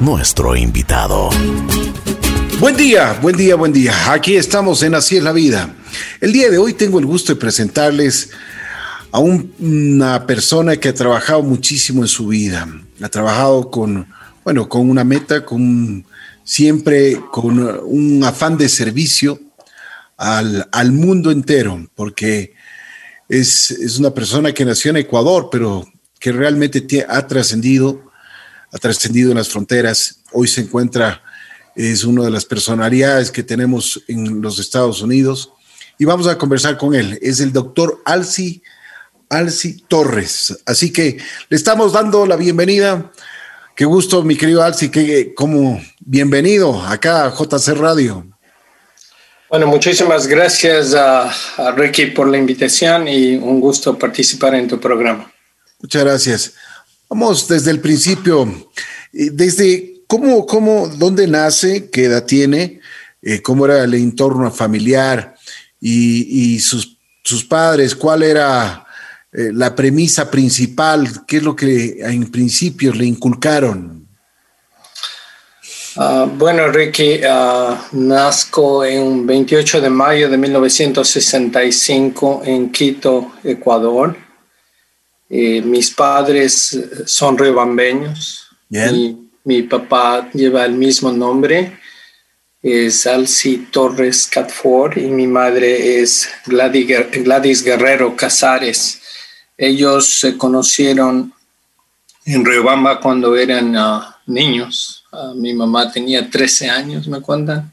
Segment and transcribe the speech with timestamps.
[0.00, 1.28] nuestro invitado.
[2.60, 3.92] Buen día, buen día, buen día.
[4.12, 5.74] Aquí estamos en Así es la vida.
[6.20, 8.30] El día de hoy tengo el gusto de presentarles
[9.10, 12.66] a una persona que ha trabajado muchísimo en su vida.
[13.02, 14.06] Ha trabajado con,
[14.44, 16.06] bueno, con una meta, con
[16.44, 19.40] siempre con un afán de servicio
[20.16, 22.54] al, al mundo entero, porque
[23.28, 25.86] es, es, una persona que nació en Ecuador, pero
[26.18, 28.11] que realmente ha trascendido,
[28.72, 30.20] ha trascendido en las fronteras.
[30.32, 31.22] Hoy se encuentra,
[31.76, 35.52] es una de las personalidades que tenemos en los Estados Unidos
[35.98, 37.18] y vamos a conversar con él.
[37.20, 38.62] Es el doctor Alci,
[39.28, 40.58] Alci Torres.
[40.64, 43.12] Así que le estamos dando la bienvenida.
[43.76, 48.26] Qué gusto, mi querido Alci, que como bienvenido acá a JC Radio.
[49.50, 54.80] Bueno, muchísimas gracias a, a Ricky por la invitación y un gusto participar en tu
[54.80, 55.30] programa.
[55.78, 56.54] Muchas gracias.
[57.14, 58.70] Vamos desde el principio,
[59.12, 62.80] desde cómo, cómo, dónde nace, qué edad tiene,
[63.20, 65.34] eh, cómo era el entorno familiar
[65.78, 68.86] y, sus, sus, padres, cuál era
[69.30, 74.08] eh, la premisa principal, qué es lo que en principio le inculcaron.
[75.96, 84.21] Uh, bueno, Ricky, uh, nazco en 28 de mayo de 1965 en Quito, Ecuador.
[85.34, 88.48] Eh, mis padres son rebambeños.
[88.68, 91.78] y Mi, papá lleva el mismo nombre,
[92.62, 99.00] es Alci Torres Catford, y mi madre es Gladys, Guerrero Casares.
[99.56, 101.32] Ellos se conocieron
[102.26, 105.02] en Riobamba cuando eran uh, niños.
[105.12, 107.72] Uh, mi mamá tenía 13 años, me cuentan.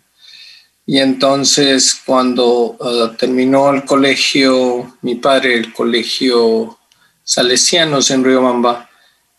[0.86, 6.79] Y entonces cuando uh, terminó el colegio, mi padre el colegio
[7.30, 8.90] salesianos en Riobamba,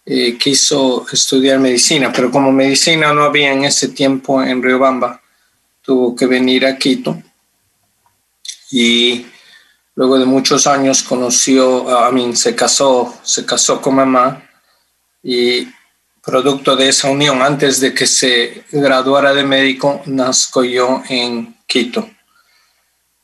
[0.06, 5.20] eh, quiso estudiar medicina, pero como medicina no había en ese tiempo en Riobamba,
[5.82, 7.20] tuvo que venir a Quito
[8.70, 9.26] y
[9.96, 14.40] luego de muchos años conoció, a mí se casó, se casó con mamá
[15.20, 15.66] y
[16.22, 22.08] producto de esa unión, antes de que se graduara de médico, nazco yo en Quito.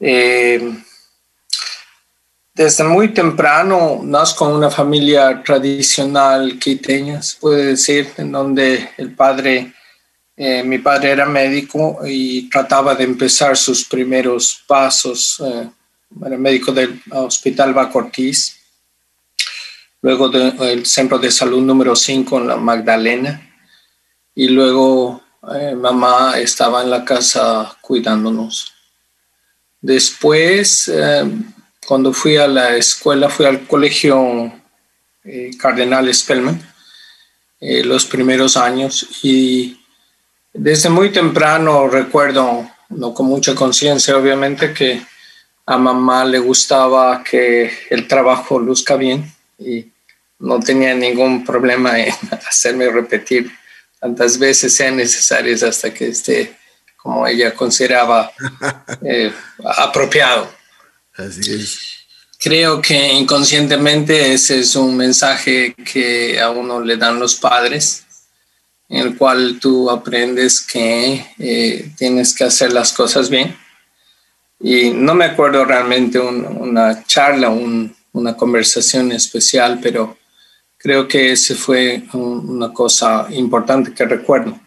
[0.00, 0.82] Eh,
[2.56, 9.14] desde muy temprano nazco en una familia tradicional quiteña, se puede decir, en donde el
[9.14, 9.74] padre,
[10.34, 15.68] eh, mi padre era médico y trataba de empezar sus primeros pasos, eh,
[16.24, 18.56] era médico del Hospital Bacortiz,
[20.00, 23.54] luego del Centro de Salud número 5 en la Magdalena,
[24.34, 25.22] y luego
[25.54, 28.72] eh, mamá estaba en la casa cuidándonos.
[29.78, 30.90] Después
[31.86, 34.52] cuando fui a la escuela, fui al colegio
[35.24, 36.60] eh, Cardenal Spellman
[37.60, 39.80] eh, los primeros años y
[40.52, 45.02] desde muy temprano recuerdo, no con mucha conciencia obviamente, que
[45.64, 49.86] a mamá le gustaba que el trabajo luzca bien y
[50.38, 52.14] no tenía ningún problema en
[52.48, 53.50] hacerme repetir
[54.00, 56.56] tantas veces sean necesarias hasta que esté
[56.96, 58.32] como ella consideraba
[59.02, 59.32] eh,
[59.64, 60.55] apropiado.
[61.16, 61.78] Así es.
[62.38, 68.04] Creo que inconscientemente ese es un mensaje que a uno le dan los padres,
[68.88, 73.56] en el cual tú aprendes que eh, tienes que hacer las cosas bien.
[74.60, 80.18] Y no me acuerdo realmente un, una charla, un, una conversación especial, pero
[80.76, 84.58] creo que ese fue un, una cosa importante que recuerdo.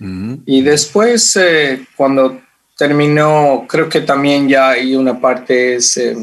[0.00, 0.42] Mm-hmm.
[0.46, 2.43] Y después, eh, cuando
[2.76, 6.16] terminó, creo que también ya hay una parte es, eh,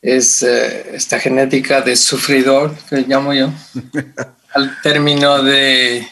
[0.00, 3.52] es eh, esta genética de sufridor, que llamo yo.
[4.54, 6.06] Al término de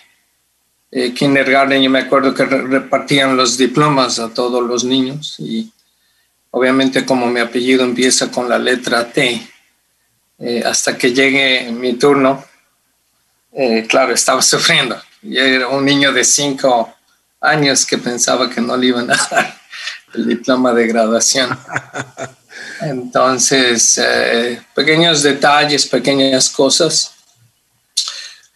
[0.91, 5.71] eh, kindergarten, yo me acuerdo que repartían los diplomas a todos los niños y
[6.50, 9.47] obviamente como mi apellido empieza con la letra T,
[10.65, 12.43] hasta que llegue mi turno,
[13.89, 14.98] claro, estaba sufriendo.
[15.21, 16.95] Yo era un niño de cinco
[17.41, 19.60] años que pensaba que no le iban a dar
[20.15, 21.59] el diploma de graduación.
[22.83, 27.15] Entonces, eh, pequeños detalles, pequeñas cosas.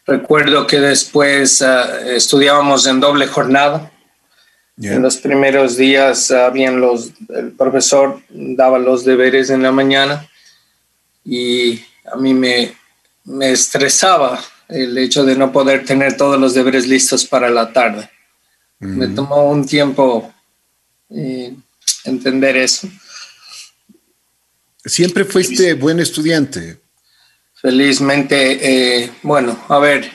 [0.06, 3.90] Recuerdo que después uh, estudiábamos en doble jornada.
[4.76, 4.94] Yeah.
[4.94, 10.28] En los primeros días habían los, el profesor daba los deberes en la mañana
[11.24, 11.80] y
[12.12, 12.76] a mí me,
[13.24, 18.10] me estresaba el hecho de no poder tener todos los deberes listos para la tarde.
[18.84, 20.32] Me tomó un tiempo
[21.10, 21.54] eh,
[22.04, 22.88] entender eso.
[24.84, 26.78] ¿Siempre fuiste buen estudiante?
[27.54, 30.10] Felizmente, bueno, a ver,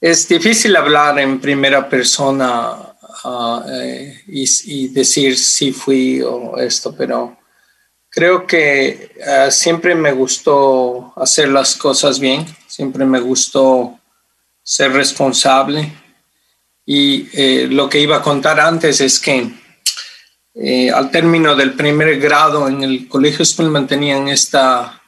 [0.00, 2.94] es difícil hablar en primera persona
[3.24, 3.64] ah,
[4.26, 7.38] y, y, decir si fui o esto, pero
[8.10, 9.12] creo que
[9.50, 13.98] siempre me gustó hacer las cosas bien, siempre me gustó
[14.68, 15.90] ser responsable.
[16.90, 19.46] Y eh, lo que iba a contar antes es que
[20.54, 24.98] eh, al término del primer grado en el colegio Spellman tenían esta,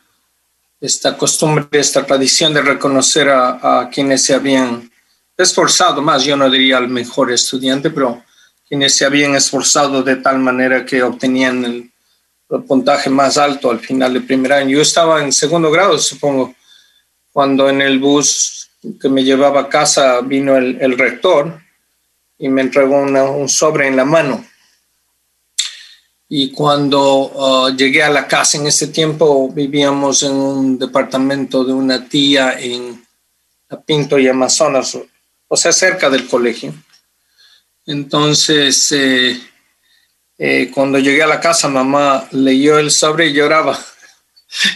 [0.79, 4.93] esta costumbre, esta tradición de reconocer a, quienes se habían
[5.35, 8.23] esforzado más, yo no diría al mejor estudiante, pero
[8.69, 11.91] quienes se habían esforzado de tal manera que obtenían el,
[12.51, 14.77] el puntaje más alto al final del primer año.
[14.77, 16.55] Yo estaba en segundo grado, supongo,
[17.33, 18.69] cuando en el bus
[19.01, 21.61] que me llevaba a casa vino el, rector
[22.41, 24.45] y me entregó un sobre en la mano.
[26.29, 31.73] Y cuando uh, llegué a la casa, en ese tiempo vivíamos en un departamento de
[31.73, 33.05] una tía en
[33.85, 34.97] Pinto y Amazonas,
[35.49, 36.73] o sea, cerca del colegio.
[37.85, 39.39] Entonces, eh,
[40.39, 43.79] eh, cuando llegué a la casa, mamá leyó el sobre y lloraba.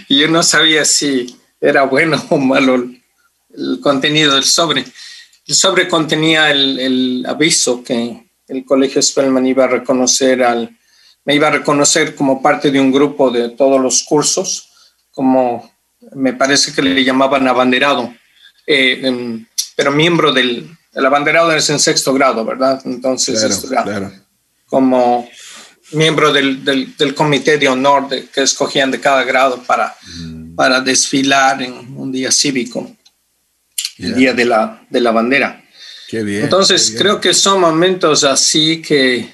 [0.08, 4.84] Y yo no sabía si era bueno o malo el contenido del sobre.
[5.46, 10.76] Sobre contenía el, aviso que el colegio Spellman iba a reconocer al,
[11.24, 14.70] me iba a reconocer como parte de un grupo de todos los cursos,
[15.12, 15.70] como
[16.14, 18.14] me parece que le llamaban abanderado,
[18.66, 19.42] eh,
[19.76, 22.80] pero miembro del el abanderado es en sexto grado, ¿verdad?
[22.84, 23.66] Entonces,
[24.66, 25.28] como
[25.92, 30.54] miembro del, del, comité de honor de, que escogían de cada grado para, mm.
[30.54, 32.90] para desfilar en un día cívico
[33.98, 35.64] el día de la, de la bandera.
[36.08, 39.28] Qué bien, Entonces, creo que son momentos así que,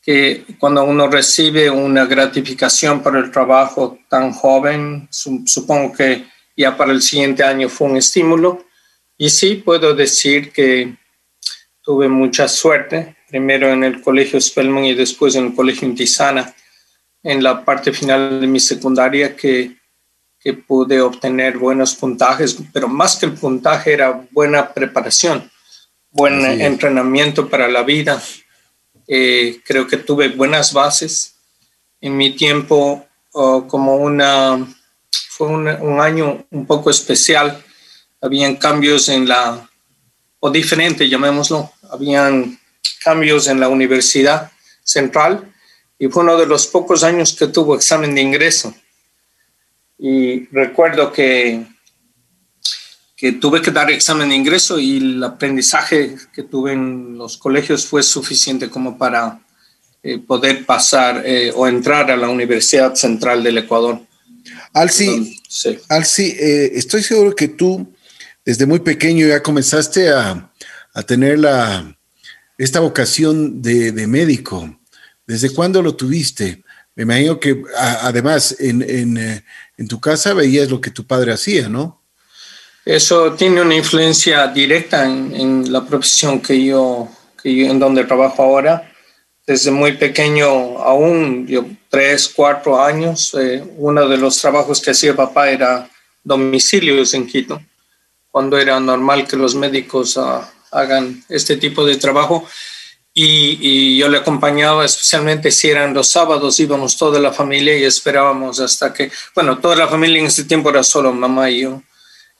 [0.00, 6.26] que cuando uno recibe una gratificación por el trabajo tan joven, supongo que
[6.56, 8.66] ya para el siguiente año fue un estímulo.
[9.16, 10.96] Y sí, puedo decir que
[11.82, 16.54] tuve mucha suerte, primero en el colegio Spellman y después en el colegio Intisana,
[17.22, 19.79] en la parte final de mi secundaria, que
[20.40, 25.50] que pude obtener buenos puntajes, pero más que el puntaje era buena preparación,
[26.10, 28.22] buen entrenamiento para la vida.
[29.06, 31.34] Eh, creo que tuve buenas bases.
[32.00, 34.66] En mi tiempo, oh, como una,
[35.28, 37.62] fue un, año un poco especial.
[38.22, 39.68] Habían cambios en la,
[40.38, 42.58] o diferente, llamémoslo, habían
[43.04, 44.50] cambios en la Universidad
[44.82, 45.52] Central
[45.98, 48.74] y fue uno de los pocos años que tuvo examen de ingreso
[50.02, 51.66] y recuerdo que,
[53.14, 57.84] que tuve que dar examen de ingreso y el aprendizaje que tuve en los colegios
[57.84, 59.40] fue suficiente como para
[60.02, 64.00] eh, poder pasar eh, o entrar a la Universidad Central del Ecuador.
[64.72, 65.78] Alci, sí.
[66.38, 67.92] Eh, estoy seguro que tú
[68.42, 70.50] desde muy pequeño ya comenzaste a,
[70.94, 71.94] a tener la,
[72.56, 74.80] esta vocación de, de, médico.
[75.26, 76.64] ¿Desde cuándo lo tuviste?
[76.94, 79.44] Me imagino que además en, en,
[79.80, 82.02] en tu casa veías lo que tu padre hacía, ¿no?
[82.84, 87.08] Eso tiene una influencia directa en, la profesión que yo,
[87.42, 88.92] que en donde trabajo ahora.
[89.46, 90.46] Desde muy pequeño,
[90.78, 95.88] aún yo tres, cuatro años, eh, uno de los trabajos que hacía papá era
[96.22, 97.60] domicilios en Quito,
[98.30, 102.46] cuando era normal que los médicos ah, hagan este tipo de trabajo
[103.12, 108.60] y, yo le acompañaba especialmente si eran los sábados, íbamos toda la familia y esperábamos
[108.60, 111.82] hasta que, bueno, toda la familia en ese tiempo era solo mamá y yo,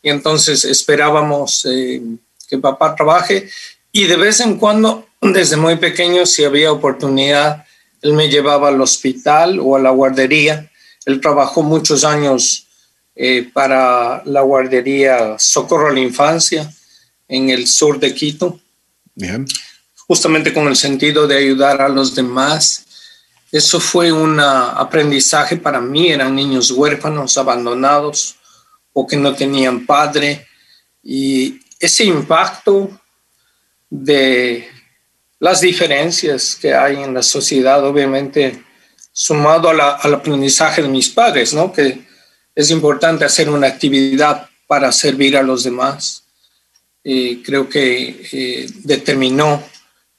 [0.02, 2.00] y entonces esperábamos eh,
[2.48, 3.48] que papá trabaje
[3.92, 7.64] y de vez en cuando, desde muy pequeño, si había oportunidad,
[8.02, 10.70] él me llevaba al hospital o a la guardería.
[11.04, 12.66] Él trabajó muchos años
[13.14, 16.72] eh, para la guardería Socorro a la Infancia
[17.28, 18.58] en el sur de Quito.
[19.14, 19.46] Bien
[20.10, 22.84] justamente con el sentido de ayudar a los demás.
[23.52, 26.10] Eso fue un aprendizaje para mí.
[26.10, 28.34] Eran niños huérfanos, abandonados
[28.92, 30.48] o que no tenían padre.
[31.00, 32.90] Y ese impacto
[33.88, 34.68] de
[35.38, 38.64] las diferencias que hay en la sociedad, obviamente,
[39.12, 39.80] sumado al
[40.12, 41.72] aprendizaje de mis padres, ¿no?
[41.72, 42.04] Que
[42.52, 46.24] es importante hacer una actividad para servir a los demás.
[47.04, 49.62] Y creo que eh, determinó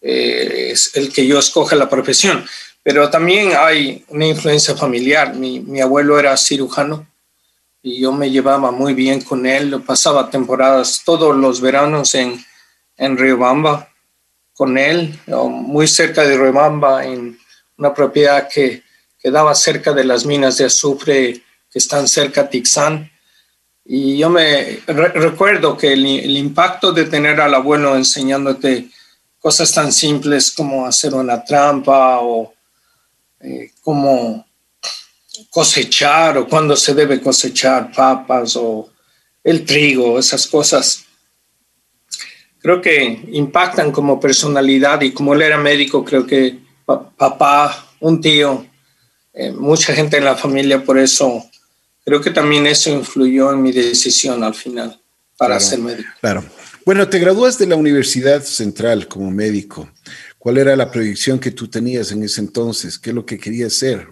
[0.01, 2.45] eh, es el que yo escoja la profesión.
[2.83, 5.35] Pero también hay una influencia familiar.
[5.35, 7.07] Mi, mi, abuelo era cirujano
[7.83, 9.81] y yo me llevaba muy bien con él.
[9.85, 12.43] Pasaba temporadas todos los veranos en,
[12.97, 13.91] en Riobamba
[14.53, 17.39] con él, muy cerca de Riobamba, en
[17.77, 18.83] una propiedad que
[19.19, 21.41] quedaba cerca de las minas de azufre
[21.71, 23.11] que están cerca de Tixán.
[23.83, 28.89] Y yo me recuerdo que el, impacto de tener al abuelo enseñándote
[29.41, 32.53] cosas tan simples como hacer una trampa o
[33.39, 34.45] eh, cómo
[35.49, 38.89] cosechar o cuándo se debe cosechar papas o
[39.43, 41.03] el trigo, esas cosas,
[42.59, 48.65] creo que impactan como personalidad y como él era médico, creo que papá, un tío,
[49.33, 51.43] eh, mucha gente en la familia, por eso
[52.05, 54.99] creo que también eso influyó en mi decisión al final
[55.37, 56.09] para ser médico.
[56.19, 56.43] Claro.
[56.85, 59.89] Bueno, te gradúas de la Universidad Central como médico.
[60.39, 62.97] ¿Cuál era la proyección que tú tenías en ese entonces?
[62.97, 64.07] ¿Qué es lo que querías ser?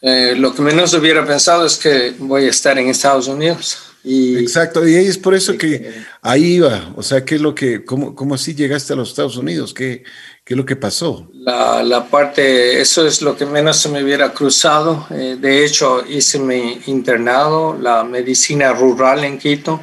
[0.00, 3.78] Eh, lo que menos hubiera pensado es que voy a estar en Estados Unidos.
[4.04, 6.92] Y, Exacto, y es por eso que ahí iba.
[6.94, 9.72] O sea, ¿qué es lo que, cómo, cómo así llegaste a los Estados Unidos?
[9.72, 10.04] ¿Qué,
[10.44, 11.28] ¿Qué es lo que pasó?
[11.32, 15.06] La, la, parte, eso es lo que menos se me hubiera cruzado.
[15.10, 19.80] Eh, de hecho, hice mi internado, la medicina rural en Quito,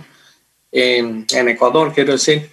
[0.71, 2.49] en, Ecuador, quiero decir,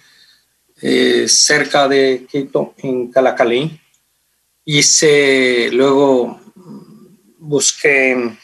[0.81, 3.79] eh, cerca de Quito, en Calacalí.
[4.65, 6.39] Hice, luego
[7.37, 8.37] busqué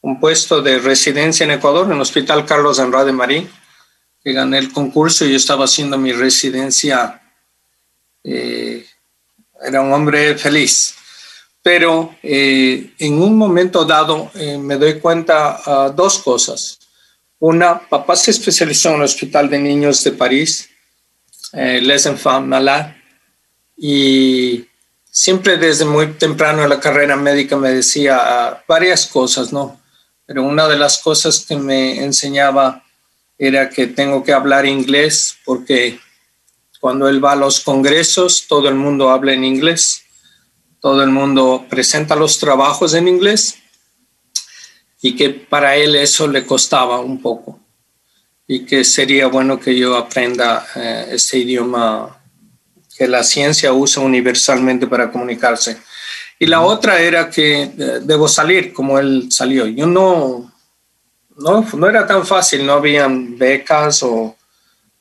[0.00, 3.48] un puesto de residencia en Ecuador, en el Hospital Carlos Andrade Marín,
[4.22, 7.22] que gané el concurso y yo estaba haciendo mi residencia
[8.24, 8.84] eh,
[9.62, 10.94] era un hombre feliz.
[11.62, 16.77] Pero eh, en un momento dado eh, me doy cuenta uh, dos cosas.
[17.40, 20.68] Una, papá se especializó en el Hospital de Niños de París,
[21.52, 22.96] Les Enfants Malades,
[23.76, 24.66] y
[25.08, 29.80] siempre desde muy temprano en la carrera médica me decía uh, varias cosas, ¿no?
[30.26, 32.84] Pero una de las cosas que me enseñaba
[33.38, 36.00] era que tengo que hablar inglés porque
[36.80, 40.02] cuando él va a los congresos, todo el mundo habla en inglés,
[40.80, 43.57] todo el mundo presenta los trabajos en inglés
[45.00, 47.60] y que para él eso le costaba un poco
[48.46, 52.18] y que sería bueno que yo aprenda eh, este idioma
[52.96, 55.78] que la ciencia usa universalmente para comunicarse.
[56.38, 59.66] Y la otra era que eh, debo salir como él salió.
[59.66, 60.50] Yo no,
[61.36, 64.34] no, no era tan fácil, no habían becas o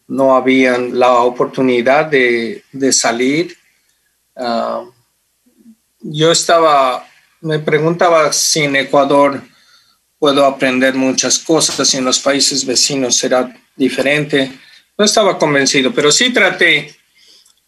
[0.07, 3.57] no había la oportunidad de, salir.
[4.35, 4.83] Ah,
[5.99, 7.05] yo estaba,
[7.41, 9.41] me preguntaba si en Ecuador
[10.19, 14.51] puedo aprender muchas cosas, si en los países vecinos será diferente.
[14.97, 16.95] No estaba convencido, pero sí traté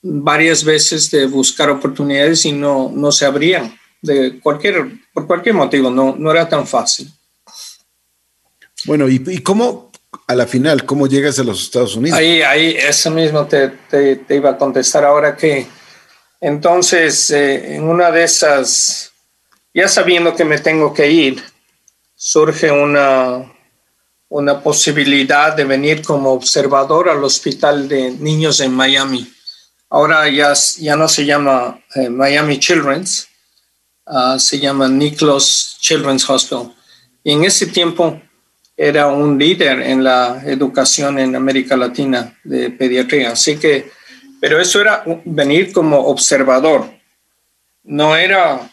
[0.02, 5.90] varias veces de buscar oportunidades y no, no se abrían de cualquier, por cualquier motivo,
[5.90, 7.12] no, no era tan fácil.
[8.86, 9.92] Bueno, ¿y, y cómo,
[10.28, 12.18] a la final, ¿cómo llegas a los Estados Unidos?
[12.18, 15.68] Ahí, ahí, eso mismo te, te, iba a contestar ahora que
[16.40, 19.12] entonces eh, en una de esas,
[19.74, 21.44] ya sabiendo que me tengo que ir,
[22.22, 23.50] surge una,
[24.28, 29.32] una posibilidad de venir como observador al hospital de niños en Miami.
[29.90, 33.30] Ahora ya, ya no se llama eh, Miami Children's,
[34.06, 36.76] ah, se llama Nicholas Children's Hospital.
[37.24, 38.22] Y en ese tiempo
[38.76, 43.32] era un líder en la educación en América Latina de pediatría.
[43.32, 43.90] Así que,
[44.42, 46.86] pero eso era venir como observador.
[47.84, 48.70] No era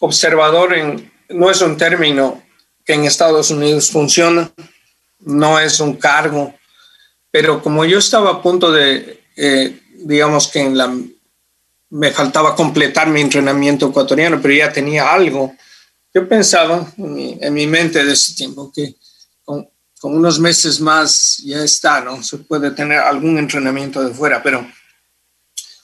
[0.00, 2.42] observador en, no es un término
[2.86, 4.50] que en Estados Unidos funciona,
[5.18, 6.54] no es un cargo,
[7.32, 10.96] pero como yo estaba a punto de, eh, digamos que en la,
[11.90, 15.54] me faltaba completar mi entrenamiento ecuatoriano, pero ya tenía algo,
[16.14, 18.94] yo pensaba en mi, en mi mente de ese tiempo que
[19.44, 19.68] con,
[20.02, 22.22] unos meses más ya está, ¿no?
[22.22, 24.64] Se puede tener algún entrenamiento de fuera, pero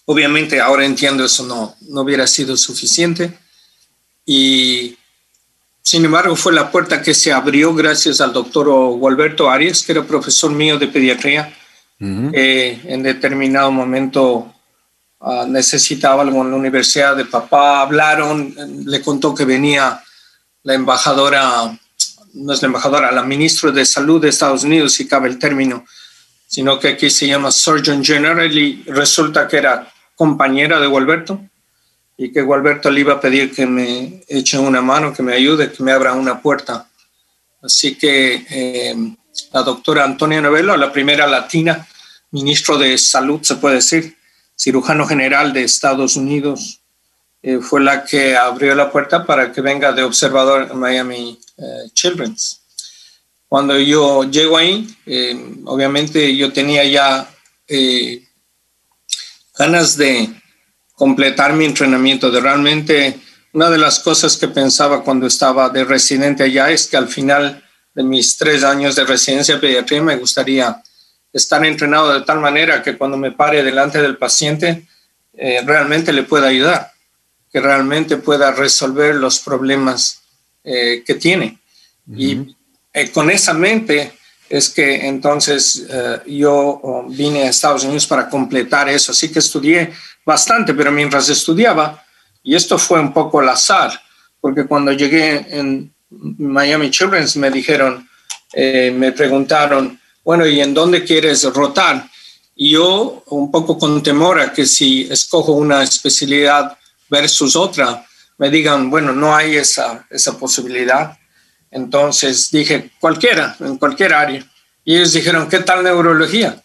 [0.05, 3.37] obviamente ahora entiendo eso no, no hubiera sido suficiente.
[4.25, 4.97] Y
[5.83, 10.05] sin embargo fue la puerta que se abrió gracias al doctor Gualberto Arias, que era
[10.05, 11.53] profesor mío de pediatría.
[11.99, 14.53] en determinado momento
[15.21, 18.55] ah, necesitaba algo en la universidad de papá, hablaron,
[18.87, 20.03] le contó que venía
[20.65, 21.79] la embajadora
[22.35, 25.85] no es la embajadora, la ministra de Salud de Estados Unidos, si cabe el término,
[26.47, 31.41] sino que aquí se llama Surgeon General y resulta que era compañera de Gualberto
[32.17, 35.73] y que Gualberto le iba a pedir que me eche una mano, que me ayude,
[35.73, 36.89] que me abra una puerta.
[37.63, 38.95] Así que eh,
[39.53, 41.87] la doctora Antonia Novello, la primera latina,
[42.31, 44.17] ministro de Salud, se puede decir,
[44.57, 46.83] cirujano general de Estados Unidos,
[47.43, 51.91] eh, fue la que abrió la puerta para que venga de observador en Miami eh,
[51.93, 52.61] Children's.
[53.49, 57.29] Cuando yo llego ahí, eh, obviamente yo tenía ya
[59.59, 60.42] ganas de
[60.95, 63.19] completar mi entrenamiento, de realmente
[63.53, 67.63] una de las cosas que pensaba cuando estaba de residente allá es que al final
[67.95, 70.83] de mis tres años de residencia de pediatría, me gustaría
[71.33, 74.87] estar entrenado de tal manera que cuando me pare delante del paciente,
[75.35, 76.93] eh, realmente le pueda ayudar,
[77.51, 80.23] que realmente pueda resolver los problemas
[80.65, 81.59] eh, que tiene.
[82.15, 82.57] Y
[82.93, 84.13] eh, con esa mente
[84.49, 85.87] es que entonces
[86.27, 89.13] yo oh, vine a Estados Unidos para completar eso.
[89.13, 89.93] Así que estudié
[90.25, 92.05] bastante, pero mientras estudiaba,
[92.43, 94.01] y esto fue un poco al azar,
[94.41, 98.09] porque cuando llegué en Miami Children's me dijeron,
[98.55, 102.09] me preguntaron, bueno, ¿y en dónde quieres rotar?
[102.55, 106.77] Y yo, un poco con temor a que si escojo una especialidad
[107.09, 108.05] versus otra,
[108.39, 111.19] me digan, bueno, no hay esa, esa posibilidad.
[111.71, 114.45] Entonces dije, cualquiera, en cualquier área.
[114.85, 116.63] Y ellos dijeron, ¿qué tal neurología?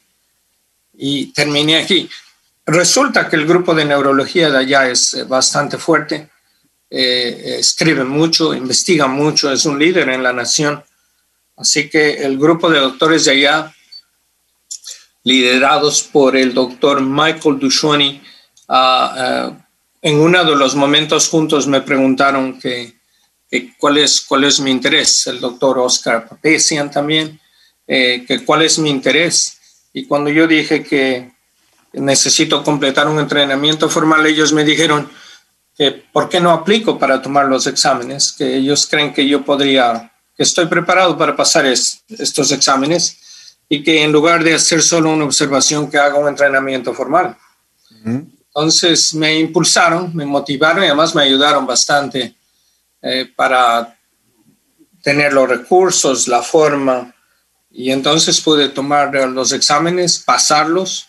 [0.93, 2.09] Y terminé aquí.
[2.69, 6.29] Resulta que el grupo de neurología de allá es eh, bastante fuerte,
[6.89, 10.83] eh, escribe mucho, investiga mucho, es un líder en la nación.
[11.55, 13.73] Así que el grupo de doctores de allá,
[15.23, 18.21] liderados por el doctor Michael Dushwani,
[18.67, 19.67] ah, ah,
[20.01, 22.97] en uno de los momentos juntos me preguntaron que,
[23.77, 25.25] cuál, es, cuál es mi interés.
[25.27, 27.39] El doctor Oscar Papesian también,
[27.87, 29.57] eh, que cuál es mi interés.
[29.93, 31.36] Y cuando yo dije que
[31.99, 35.09] necesito completar un entrenamiento formal, ellos me dijeron
[35.77, 40.11] que por qué no aplico para tomar los exámenes, que ellos creen que yo podría
[40.35, 43.17] que estoy preparado para pasar estos exámenes
[43.67, 47.35] y que en lugar de hacer solo una observación, que haga un entrenamiento formal.
[48.05, 52.35] Entonces me impulsaron, me motivaron y además me ayudaron bastante
[53.01, 53.97] eh, para
[55.01, 57.13] tener los recursos, la forma.
[57.71, 61.06] Y entonces pude tomar los exámenes, pasarlos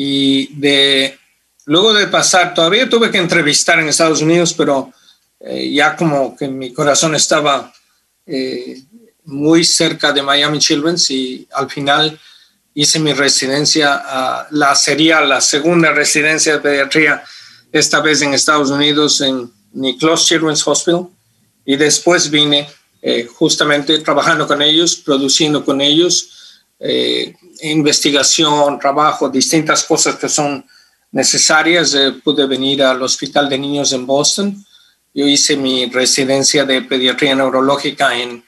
[0.00, 1.18] y de
[1.64, 4.92] luego de pasar, todavía tuve que entrevistar en Estados Unidos, pero
[5.40, 7.72] eh, ya como que mi corazón estaba
[8.24, 8.80] eh,
[9.24, 12.16] muy cerca de Miami Children's y al final
[12.74, 17.24] hice mi residencia, la sería la segunda residencia de pediatría,
[17.72, 21.08] esta vez en Estados Unidos, en Nicholas Children's Hospital,
[21.64, 22.68] y después vine
[23.02, 30.64] eh, justamente trabajando con ellos, produciendo con ellos, eh, investigación, trabajo, distintas cosas que son
[31.12, 31.96] necesarias.
[32.22, 34.64] pude venir al Hospital de Niños en Boston
[35.18, 38.44] yo hice mi residencia de pediatría neurológica en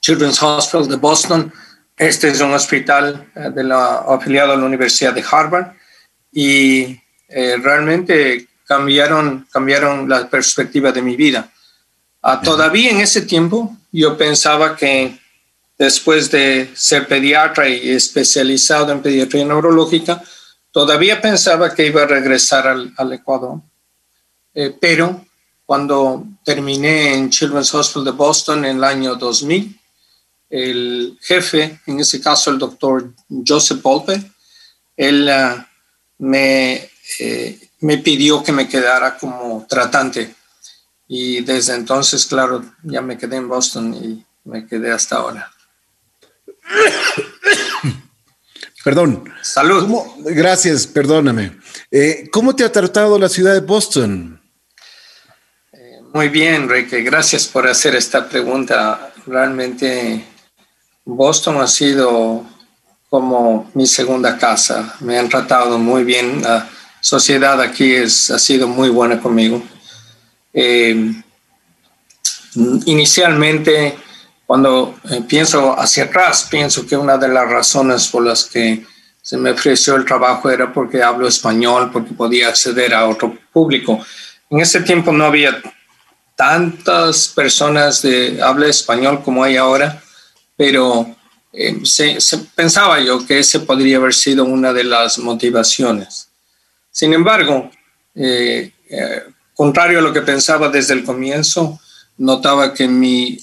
[0.00, 1.52] Children's Hospital de Boston.
[1.96, 5.72] Este es un hospital eh, de la, afiliado a la Universidad de Harvard
[6.32, 11.48] y eh, realmente cambiaron, cambiaron la perspectiva de mi vida.
[12.22, 15.16] Ah, todavía en ese tiempo yo pensaba que
[15.78, 20.22] después de ser pediatra y especializado en pediatría neurológica,
[20.70, 23.60] todavía pensaba que iba a regresar al, Ecuador.
[24.54, 25.24] Eh, pero
[25.64, 29.80] cuando terminé en Children's Hospital de Boston en el año 2000,
[30.48, 33.12] el jefe, en ese caso el doctor
[33.46, 34.22] Joseph Volpe,
[34.96, 35.68] él ah,
[36.18, 40.34] me, eh, me pidió que me quedara como tratante.
[41.08, 45.52] Y desde entonces, claro, ya me quedé en Boston y me quedé hasta ahora.
[48.84, 49.24] Perdón.
[49.42, 49.88] Salud.
[50.18, 51.58] Gracias, perdóname.
[51.90, 54.40] Eh, ¿Cómo te ha tratado la ciudad de Boston?
[56.12, 57.02] Muy bien, Enrique.
[57.02, 59.12] Gracias por hacer esta pregunta.
[59.26, 60.24] Realmente
[61.04, 62.44] Boston ha sido
[63.10, 64.96] como mi segunda casa.
[65.00, 66.42] Me han tratado muy bien.
[66.42, 66.68] La
[67.00, 69.62] sociedad aquí es, ha sido muy buena conmigo.
[70.52, 71.12] Eh,
[72.86, 73.96] inicialmente,
[74.46, 78.84] cuando eh, pienso hacia atrás, pienso que una de las razones por las que
[79.20, 84.00] se me ofreció el trabajo era porque hablo español, porque podía acceder a otro público.
[84.48, 85.60] En ese tiempo no había
[86.36, 90.00] tantas personas de habla español como hay ahora,
[90.56, 91.16] pero
[91.52, 92.18] eh, se,
[92.54, 96.28] pensaba yo que ese podría haber sido una de las motivaciones.
[96.90, 97.70] Sin embargo,
[98.14, 99.22] eh, eh,
[99.54, 101.80] contrario a lo que pensaba desde el comienzo,
[102.18, 103.38] notaba que mi,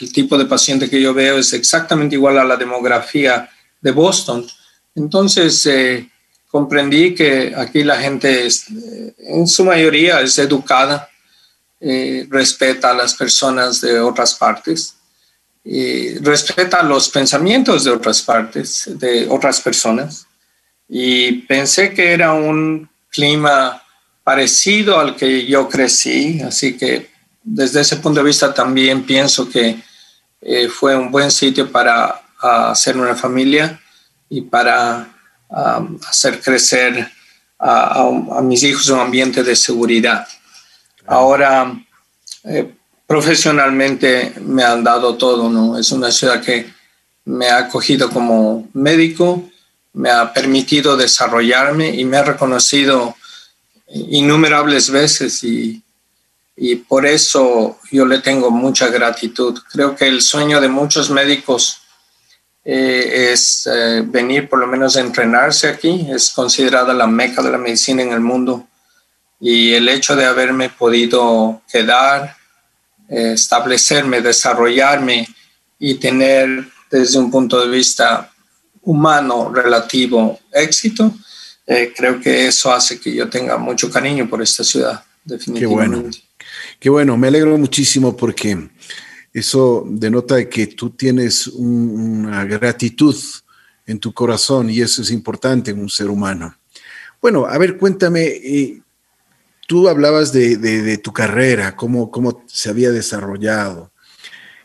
[0.00, 3.48] el tipo de paciente que yo veo es exactamente igual a la demografía
[3.80, 4.46] de Boston.
[4.94, 5.68] Entonces,
[6.50, 8.48] comprendí que aquí la gente
[9.18, 11.08] en su mayoría es educada,
[11.80, 14.94] eh, respeta a las personas de otras partes,
[16.22, 20.26] respeta los pensamientos de otras partes, de otras personas.
[20.88, 23.82] Y pensé que era un clima
[24.22, 27.15] parecido al que yo crecí, así que
[27.48, 29.80] desde ese punto de vista también pienso que
[30.40, 33.80] eh, fue un buen sitio para hacer una familia
[34.28, 35.08] y para
[36.08, 37.08] hacer crecer
[37.58, 38.10] a,
[38.42, 40.26] mis hijos un ambiente de seguridad.
[41.06, 41.72] Ahora,
[42.44, 42.74] eh,
[43.06, 45.78] profesionalmente me han dado todo, ¿no?
[45.78, 46.68] Es una ciudad que
[47.24, 49.48] me ha acogido como médico,
[49.92, 53.14] me ha permitido desarrollarme y me ha reconocido
[53.88, 55.82] innumerables veces y,
[56.56, 59.58] y por eso yo le tengo mucha gratitud.
[59.70, 61.82] Creo que el sueño de muchos médicos
[62.64, 67.50] eh, es eh, venir por lo menos a entrenarse aquí, es considerada la meca de
[67.50, 68.66] la medicina en el mundo
[69.40, 72.36] y el hecho de haberme podido quedar,
[73.08, 75.28] eh, establecerme, desarrollarme
[75.78, 78.32] y tener desde un punto de vista
[78.82, 81.12] humano relativo éxito,
[81.66, 85.96] eh, creo que eso hace que yo tenga mucho cariño por esta ciudad, definitivamente.
[85.96, 86.25] Qué bueno,
[86.78, 88.68] qué bueno, me alegro muchísimo porque
[89.32, 93.16] eso denota que tú tienes una gratitud
[93.86, 96.54] en tu corazón y eso es importante en un ser humano.
[97.20, 98.80] Bueno, a ver, cuéntame, eh,
[99.66, 103.92] tú hablabas de, tu carrera, cómo, cómo se había desarrollado.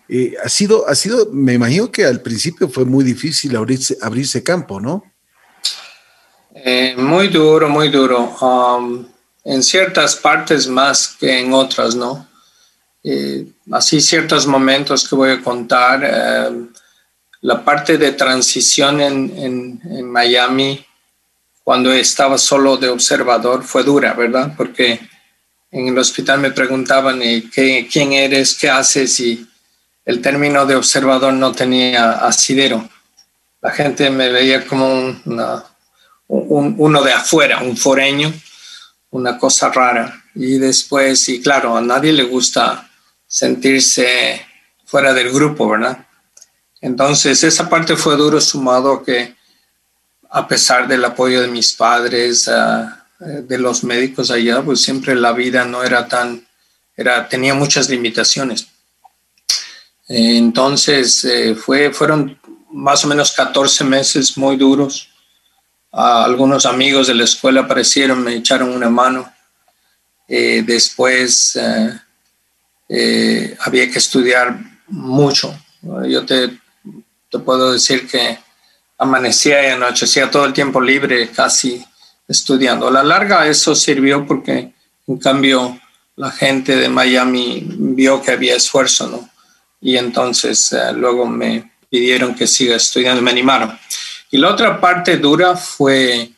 [0.08, 4.44] Eh, ha, sido, ha sido, me imagino que al principio fue muy difícil abrirse, abrirse
[4.44, 5.04] campo, ¿no?
[6.54, 8.30] Eh, muy duro, muy duro.
[9.44, 12.28] En ciertas partes más que en otras, ¿no?
[13.04, 16.52] Eh, así ciertos momentos que voy a contar.
[17.42, 20.86] la parte de transición en, en, en, Miami,
[21.64, 24.54] cuando estaba solo de observador, fue dura, ¿verdad?
[24.56, 25.00] Porque
[25.72, 29.48] en el hospital me preguntaban ¿qué, quién eres, qué haces y
[30.06, 32.88] el término de observador no tenía asidero.
[33.62, 35.16] La gente me veía como
[36.28, 38.34] uno de afuera, un foreño,
[39.12, 40.24] una cosa rara.
[40.36, 42.90] Y después, y claro, a nadie le gusta
[43.28, 44.46] sentirse
[44.86, 46.06] fuera del grupo, ¿verdad?
[46.82, 49.36] Entonces, esa parte fue duro sumado que,
[50.30, 55.32] a pesar del apoyo de mis padres, ah, de los médicos allá, pues siempre la
[55.32, 56.48] vida no era tan,
[56.98, 58.68] era, tenía muchas limitaciones.
[60.08, 62.40] Entonces, eh, fue, fueron
[62.72, 65.11] más o menos 14 meses muy duros.
[65.92, 69.32] Algunos amigos de la escuela aparecieron, me echaron una mano.
[70.28, 71.60] Eh, después
[72.90, 75.58] eh, había que estudiar mucho.
[76.08, 76.58] Yo te,
[77.30, 78.38] te, puedo decir que
[78.98, 81.84] amanecía y anochecía todo el tiempo libre, casi
[82.28, 82.88] estudiando.
[82.88, 84.74] A la larga eso sirvió porque,
[85.08, 85.80] en cambio,
[86.16, 89.32] la gente de Miami vio que había esfuerzo, ¿no?
[89.82, 93.78] y entonces eh, luego me pidieron que siga estudiando, me animaron.
[94.32, 96.32] Y la otra parte dura fue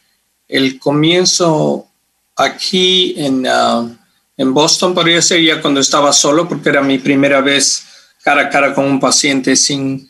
[0.48, 1.88] el comienzo
[2.36, 3.88] aquí en, ah,
[4.36, 7.86] en Boston, podría ser ya cuando estaba solo, porque era mi primera vez
[8.24, 10.10] cara a cara con un paciente sin,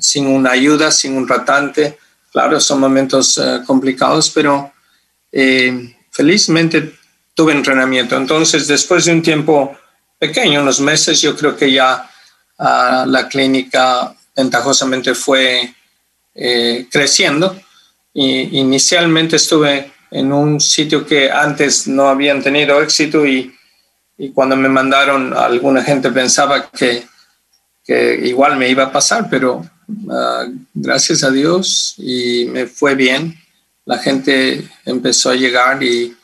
[0.00, 1.98] sin una ayuda, sin un tratante.
[2.32, 4.72] Claro, son momentos eh, complicados, pero
[5.30, 6.94] eh, felizmente
[7.34, 8.16] tuve entrenamiento.
[8.16, 9.76] Entonces, después de un tiempo
[10.18, 12.08] pequeño, unos meses, yo creo que ya
[12.58, 15.72] la clínica ventajosamente fue
[16.40, 17.60] eh, creciendo.
[18.14, 23.54] Y inicialmente estuve en un sitio que antes no habían tenido éxito y,
[24.34, 27.04] cuando me mandaron, alguna gente pensaba que,
[27.84, 29.64] que igual me iba a pasar, pero
[30.10, 33.38] ah, gracias a Dios y me fue bien.
[33.84, 36.16] La gente empezó a llegar y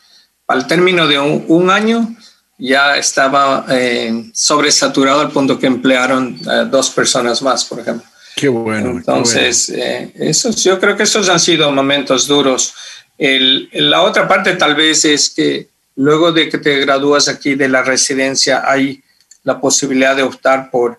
[0.49, 2.17] al término de un año
[2.59, 8.09] ya estaba eh, sobresaturado al punto que emplearon eh, dos personas más, por ejemplo.
[8.37, 8.91] Qué bueno.
[8.91, 12.75] Entonces, Eh, yo creo que esos han sido momentos duros.
[13.17, 17.69] El, la otra parte tal vez es que luego de que te gradúas aquí de
[17.69, 19.03] la residencia hay
[19.45, 20.99] la posibilidad de optar por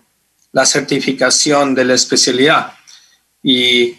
[0.52, 2.72] la certificación de la especialidad.
[3.42, 3.96] Y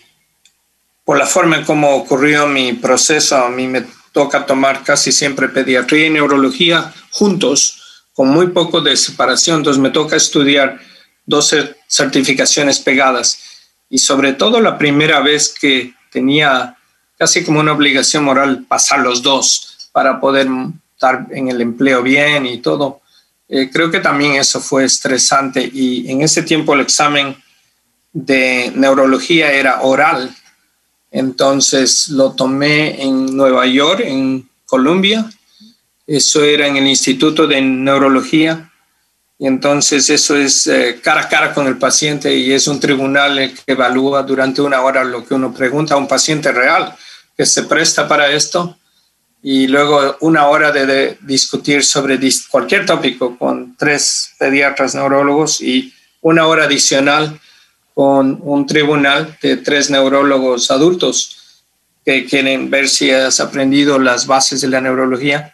[1.05, 5.47] por la forma en cómo ocurrió mi proceso, a mí me toca tomar casi siempre
[5.49, 9.57] pediatría y neurología juntos, con muy poco de separación.
[9.57, 10.79] Entonces me toca estudiar
[11.25, 11.53] dos
[11.87, 13.39] certificaciones pegadas
[13.89, 16.75] y sobre todo la primera vez que tenía
[17.17, 20.47] casi como una obligación moral pasar los dos para poder
[20.93, 23.01] estar en el empleo bien y todo.
[23.49, 27.35] Eh, creo que también eso fue estresante y en ese tiempo el examen
[28.11, 30.35] de neurología era oral
[31.11, 35.29] entonces lo tomé en Nueva York, en Colombia.
[36.05, 38.66] Eso era en el Instituto de Neurología.
[39.39, 43.53] Y entonces eso es eh, cara a cara con el paciente y es un tribunal
[43.53, 46.95] que evalúa durante una hora lo que uno pregunta a un paciente real
[47.35, 48.77] que se presta para esto.
[49.43, 52.19] Y luego una hora de discutir sobre
[52.49, 57.39] cualquier tópico con tres pediatras neurólogos y una hora adicional
[57.93, 61.63] con un tribunal de tres neurólogos adultos
[62.03, 65.53] que quieren ver si has aprendido las bases de la neurología.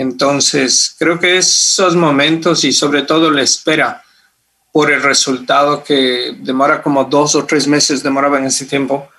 [0.00, 4.02] Entonces, creo que esos momentos y sobre todo la espera
[4.72, 9.10] por el resultado que demora como dos o tres meses, demoraba en ese tiempo,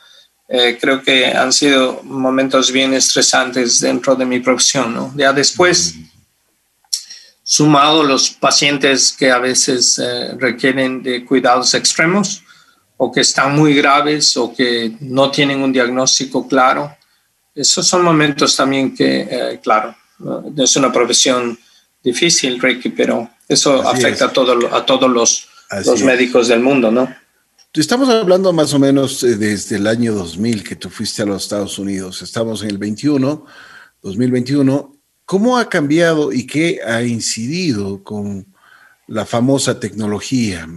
[0.50, 5.13] eh, creo que han sido momentos bien estresantes dentro de mi profesión.
[5.15, 5.94] Ya después,
[7.44, 12.41] sumado los pacientes que a veces eh, requieren de cuidados extremos
[12.98, 16.98] o que están muy graves o que no tienen un diagnóstico claro,
[17.54, 19.96] esos son momentos también que, eh, claro,
[20.58, 21.58] es una profesión
[22.04, 25.48] difícil, Ricky, pero eso afecta a, todo, a todos los,
[25.86, 27.14] los médicos del mundo, ¿no?
[27.74, 31.44] Estamos hablando más o menos eh, desde el año 2000 que tú fuiste a los
[31.44, 32.22] Estados Unidos.
[32.22, 33.46] Estamos en el 21,
[34.02, 34.98] 2021.
[35.24, 38.46] ¿Cómo ha cambiado y qué ha incidido con
[39.08, 40.68] la famosa tecnología?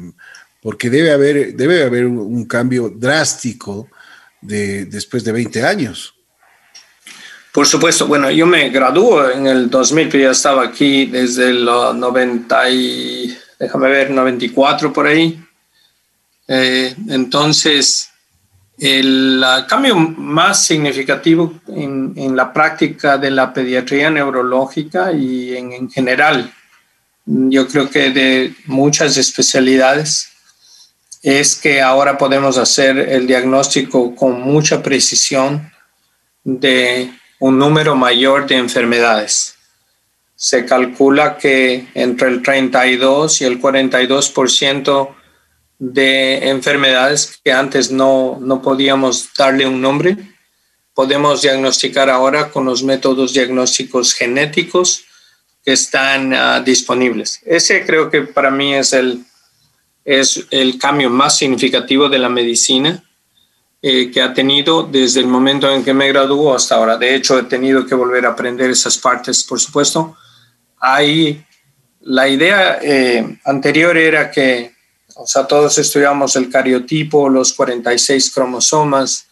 [0.62, 3.88] Porque debe haber, debe haber un cambio drástico
[4.40, 6.14] de, después de 20 años.
[7.54, 11.64] Por supuesto, bueno, yo me gradué en el 2000, pero ya estaba aquí desde el
[11.64, 15.40] 90 y, déjame ver, 94 por ahí.
[16.48, 18.10] Eh, entonces,
[18.76, 26.52] el cambio más significativo en, la práctica de la pediatría neurológica y en, general,
[27.24, 30.28] yo creo que de muchas especialidades,
[31.22, 35.70] es que ahora podemos hacer el diagnóstico con mucha precisión
[36.42, 37.12] de
[37.44, 39.56] un número mayor de enfermedades.
[40.34, 45.14] Se calcula que entre el 32 y el 42%
[45.78, 50.16] de enfermedades que antes no, no podíamos darle un nombre,
[50.94, 55.04] podemos diagnosticar ahora con los métodos diagnósticos genéticos
[55.62, 57.42] que están ah, disponibles.
[57.44, 59.22] Ese creo que para mí es el,
[60.06, 63.03] es el cambio más significativo de la medicina
[63.86, 66.96] eh, que ha tenido desde el momento en que me graduó hasta ahora.
[66.96, 70.16] De hecho, he tenido que volver a aprender esas partes, por supuesto.
[70.78, 71.44] Ahí,
[72.00, 74.72] la idea eh, anterior era que
[75.16, 79.26] o sea, todos estudiamos el cariotipo, los 46 cromosomas,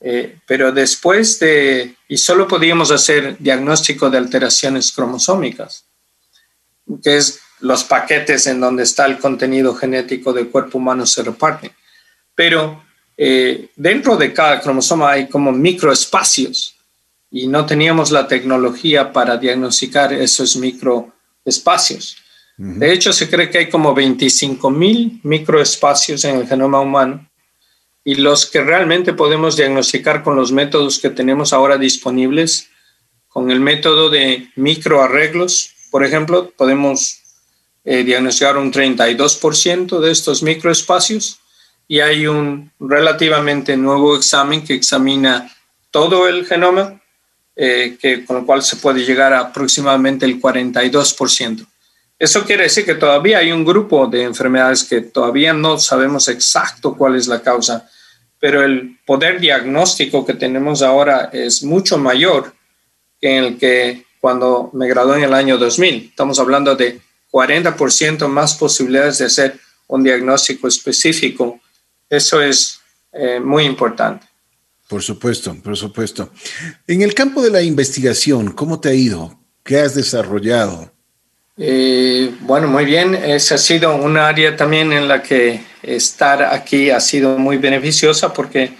[0.00, 5.84] eh, pero después de, y solo podíamos hacer diagnóstico de alteraciones cromosómicas,
[7.04, 11.72] que es los paquetes en donde está el contenido genético del cuerpo humano se reparten.
[12.34, 12.85] Pero
[13.16, 16.76] eh, dentro de cada cromosoma hay como microespacios
[17.30, 22.16] y no teníamos la tecnología para diagnosticar esos microespacios.
[22.58, 27.28] De hecho, se cree que hay como 25 mil microespacios en el genoma humano
[28.02, 32.70] y los que realmente podemos diagnosticar con los métodos que tenemos ahora disponibles,
[33.28, 37.20] con el método de microarreglos, por ejemplo, podemos
[37.84, 41.40] eh, diagnosticar un 32% de estos microespacios
[41.88, 45.50] y hay un relativamente nuevo examen que examina
[45.90, 47.00] todo el genoma,
[47.54, 51.66] eh, que, con lo cual se puede llegar a aproximadamente el 42%.
[52.18, 56.96] Eso quiere decir que todavía hay un grupo de enfermedades que todavía no sabemos exacto
[56.96, 57.88] cuál es la causa,
[58.38, 62.54] pero el poder diagnóstico que tenemos ahora es mucho mayor
[63.20, 66.08] que el que cuando me gradué en el año 2000.
[66.10, 71.60] Estamos hablando de 40% más posibilidades de hacer un diagnóstico específico.
[72.08, 72.80] Eso es
[73.12, 74.26] eh, muy importante.
[74.88, 76.30] Por supuesto, por supuesto.
[76.86, 79.38] En el campo de la investigación, ¿cómo te ha ido?
[79.64, 80.92] ¿Qué has desarrollado?
[81.56, 83.14] Eh, bueno, muy bien.
[83.14, 88.32] Esa ha sido un área también en la que estar aquí ha sido muy beneficiosa
[88.32, 88.74] porque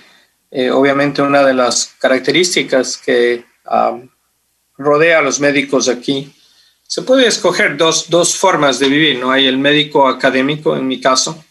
[0.50, 3.44] eh, obviamente una de las características que
[4.78, 6.32] rodea a los médicos aquí,
[6.86, 9.32] se puede escoger dos, dos, formas de vivir, ¿no?
[9.32, 11.44] Hay el médico académico, en mi caso,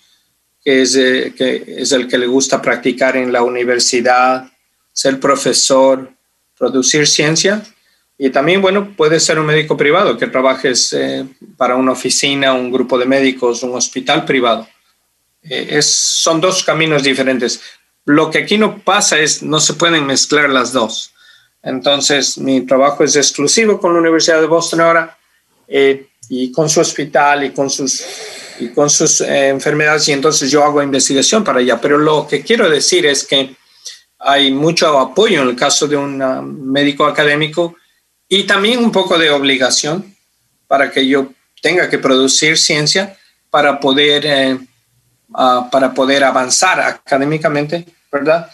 [0.65, 1.33] es, eh,
[1.67, 4.51] es el que le gusta practicar en la universidad,
[4.91, 6.11] ser profesor,
[6.57, 7.63] producir ciencia,
[8.17, 11.25] y también, bueno, puede ser un médico privado que trabajes eh,
[11.55, 14.67] para una oficina, un grupo de médicos, un hospital privado.
[15.43, 17.61] Eh, son dos caminos diferentes.
[18.05, 21.13] Lo que aquí no pasa es, no se pueden mezclar las dos.
[21.61, 25.17] Entonces, mi trabajo es exclusivo con la Universidad de Boston ahora
[26.29, 28.05] y con su hospital y con sus,
[28.59, 31.79] y con sus enfermedades y entonces yo hago investigación para allá.
[31.79, 33.55] Pero lo que quiero decir es que
[34.19, 37.75] hay mucho apoyo en el caso de un médico académico
[38.27, 40.15] y también un poco de obligación
[40.67, 43.17] para que yo tenga que producir ciencia
[43.49, 44.57] para poder, eh,
[45.33, 48.49] ah, para poder avanzar académicamente, ¿verdad?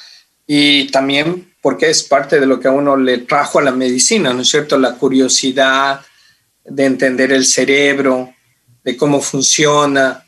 [0.45, 4.33] Y también porque es parte de lo que a uno le trajo a la medicina,
[4.33, 4.77] ¿no es cierto?
[4.77, 6.01] La curiosidad
[6.63, 8.33] de entender el cerebro,
[8.83, 10.25] de cómo funciona,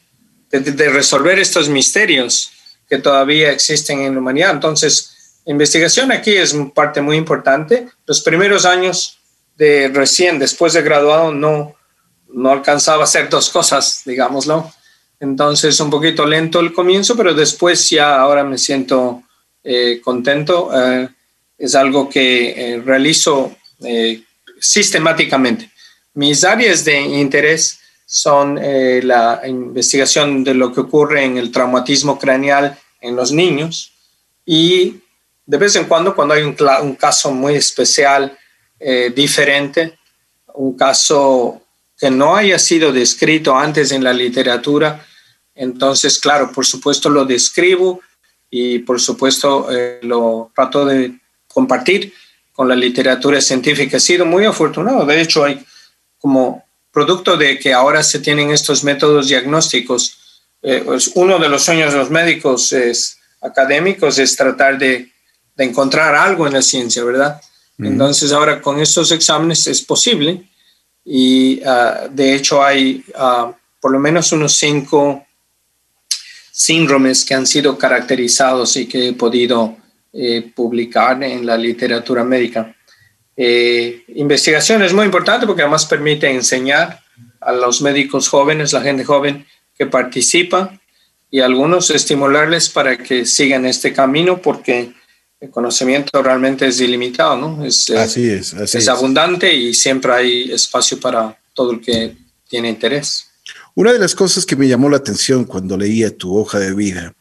[0.49, 2.51] de, resolver estos misterios
[2.87, 4.51] que todavía existen en la humanidad.
[4.51, 7.87] Entonces, investigación aquí es parte muy importante.
[8.05, 9.17] Los primeros años
[9.57, 11.75] de recién, después de graduado, no,
[12.29, 14.71] no alcanzaba a hacer dos cosas, digámoslo.
[15.19, 19.23] Entonces, un poquito lento el comienzo, pero después ya ahora me siento
[19.63, 20.69] eh, contento.
[20.73, 21.09] Eh,
[21.57, 23.55] es algo que eh, realizo
[24.59, 25.69] sistemáticamente.
[26.13, 32.77] Mis áreas de interés son la investigación de lo que ocurre en el traumatismo craneal
[33.01, 33.93] en los niños
[34.45, 35.01] y
[35.45, 38.37] de vez en cuando, cuando hay un, caso muy especial,
[39.15, 39.97] diferente,
[40.53, 41.61] un caso
[41.97, 45.05] que no haya sido descrito antes en la literatura,
[45.55, 48.01] entonces, claro, por supuesto lo describo
[48.49, 52.13] y por supuesto eh, lo trato de compartir
[52.51, 53.97] con la literatura científica.
[53.97, 55.05] He sido muy afortunado.
[55.05, 55.63] De hecho, hay
[56.17, 56.63] como
[56.93, 60.17] producto de que ahora se tienen estos métodos diagnósticos,
[60.61, 65.11] eh, pues uno de los sueños de los médicos es, académicos es tratar de,
[65.55, 67.41] de encontrar algo en la ciencia, ¿verdad?
[67.79, 70.43] Entonces ahora con estos exámenes es posible
[71.03, 73.51] y ah, de hecho hay ah,
[73.81, 75.25] por lo menos unos cinco
[76.51, 79.75] síndromes que han sido caracterizados y que he podido
[80.13, 82.75] eh, publicar en la literatura médica.
[83.35, 87.01] Eh, investigación es muy importante porque además permite enseñar
[87.41, 89.45] a los médicos jóvenes, la gente joven
[89.77, 90.79] que participa
[91.31, 94.93] y algunos estimularles para que sigan este camino porque
[95.39, 97.65] el conocimiento realmente es ilimitado, ¿no?
[97.65, 102.15] Es, eh, así es, es abundante y siempre hay espacio para todo el que
[102.47, 103.27] tiene interés.
[103.75, 107.15] Una de las cosas que me llamó la atención cuando leía tu hoja de vida,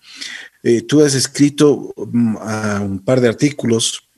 [0.62, 2.36] eh, tú has escrito mm,
[2.82, 4.08] un par de artículos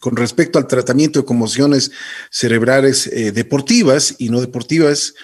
[0.00, 1.92] con respecto al tratamiento de conmociones
[2.30, 5.14] cerebrales eh, deportivas y no deportivas.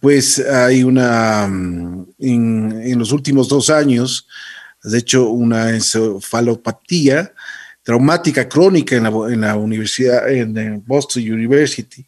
[0.00, 4.28] Pues hay una, mm, en, los últimos dos años,
[4.84, 7.32] has hecho una encefalopatía
[7.82, 12.04] traumática crónica en la, en la universidad, en Boston University,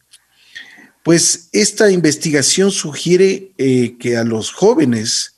[1.02, 5.36] pues esta investigación sugiere eh, que a los jóvenes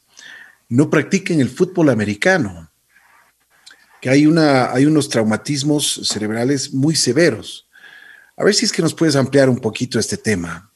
[0.69, 2.70] no practiquen el fútbol americano,
[4.01, 7.69] que hay, una, hay unos traumatismos cerebrales muy severos.
[8.37, 10.71] A ver si es que nos puedes ampliar un poquito este tema.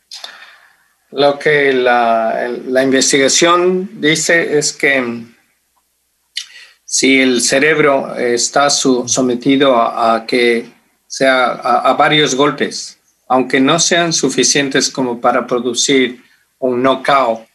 [1.10, 2.48] Lo que la,
[2.82, 5.24] investigación dice es que
[6.84, 10.68] si el cerebro está sometido a, que
[11.06, 16.22] sea a varios golpes, aunque no sean suficientes como para producir
[16.58, 17.46] un knockout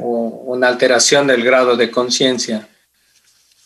[0.00, 2.68] o una alteración del grado de conciencia.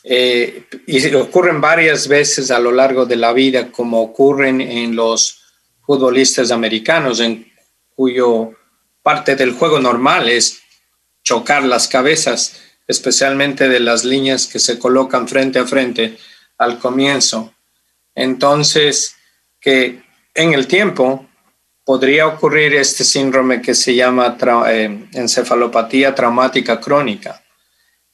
[0.04, 5.42] Eh, y ocurren varias veces a lo largo de la vida, como ocurren en los
[5.84, 7.50] futbolistas americanos, en
[7.94, 8.52] cuyo
[9.02, 10.60] parte del juego normal es
[11.22, 16.16] chocar las cabezas, especialmente de las líneas que se colocan frente a frente
[16.58, 17.54] al comienzo.
[18.14, 19.16] Entonces,
[19.60, 20.02] que
[20.34, 21.28] en el tiempo
[21.84, 24.36] podría ocurrir este síndrome que se llama
[24.68, 27.42] eh, encefalopatía traumática crónica.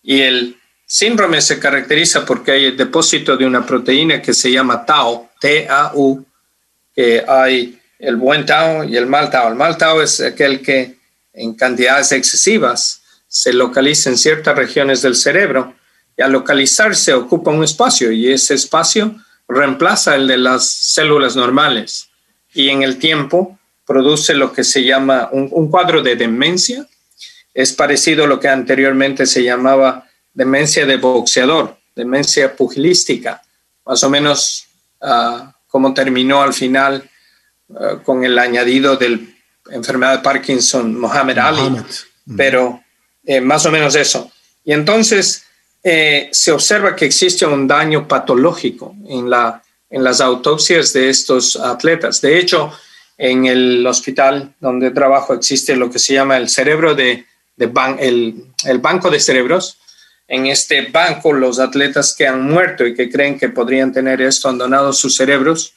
[0.00, 4.84] Y el síndrome se caracteriza porque hay el depósito de una proteína que se llama
[4.84, 6.24] tau, T-A-U,
[6.94, 9.48] que hay el buen tau y el mal tau.
[9.48, 10.96] El mal tau es aquel que
[11.32, 15.74] en cantidades excesivas se localiza en ciertas regiones del cerebro
[16.16, 19.16] y al localizarse ocupa un espacio y ese espacio
[19.48, 22.08] reemplaza el de las células normales
[22.52, 26.86] y en el tiempo produce lo que se llama un, cuadro de demencia.
[27.52, 30.03] Es parecido a lo que anteriormente se llamaba
[30.34, 33.42] demencia de boxeador, demencia pugilística,
[33.86, 34.66] más o menos
[35.00, 37.08] uh, como terminó al final
[37.74, 39.18] ah, con el añadido de la
[39.70, 41.76] enfermedad de Parkinson, Mohamed Ali,
[42.36, 42.82] pero
[43.24, 44.30] eh, más o menos eso.
[44.64, 45.44] Y entonces
[45.82, 51.54] eh, se observa que existe un daño patológico en la en las autopsias de estos
[51.54, 52.20] atletas.
[52.20, 52.72] De hecho,
[53.16, 58.78] en el hospital donde trabajo existe lo que se llama el cerebro de, el, el,
[58.78, 59.78] banco de cerebros.
[60.26, 64.48] En este banco, los atletas que han muerto y que creen que podrían tener esto
[64.48, 65.74] han donado sus cerebros.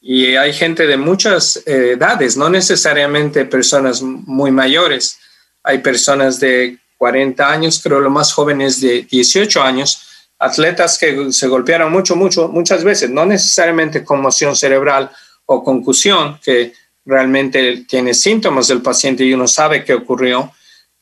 [0.00, 5.18] Y hay gente de muchas eh, edades, no necesariamente personas muy mayores.
[5.62, 11.32] Hay personas de 40 años, creo lo más joven es de 18 años, atletas que
[11.32, 15.10] se golpearon mucho, mucho, muchas veces, no necesariamente conmoción cerebral
[15.46, 16.72] o concusión, que
[17.04, 20.52] realmente tiene síntomas del paciente y uno sabe qué ocurrió,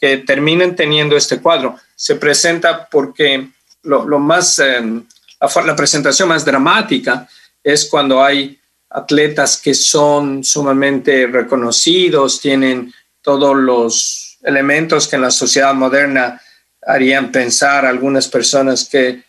[0.02, 1.78] que terminan teniendo este cuadro.
[1.94, 3.50] Se presenta porque
[3.84, 7.28] lo, más, la, la presentación más dramática
[7.62, 8.58] es cuando hay
[8.90, 12.92] atletas que son sumamente reconocidos, tienen
[13.22, 16.42] todos los elementos que en la sociedad moderna
[16.84, 19.22] harían pensar a algunas personas que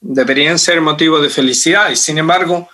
[0.00, 2.68] deberían ser motivo de felicidad y sin embargo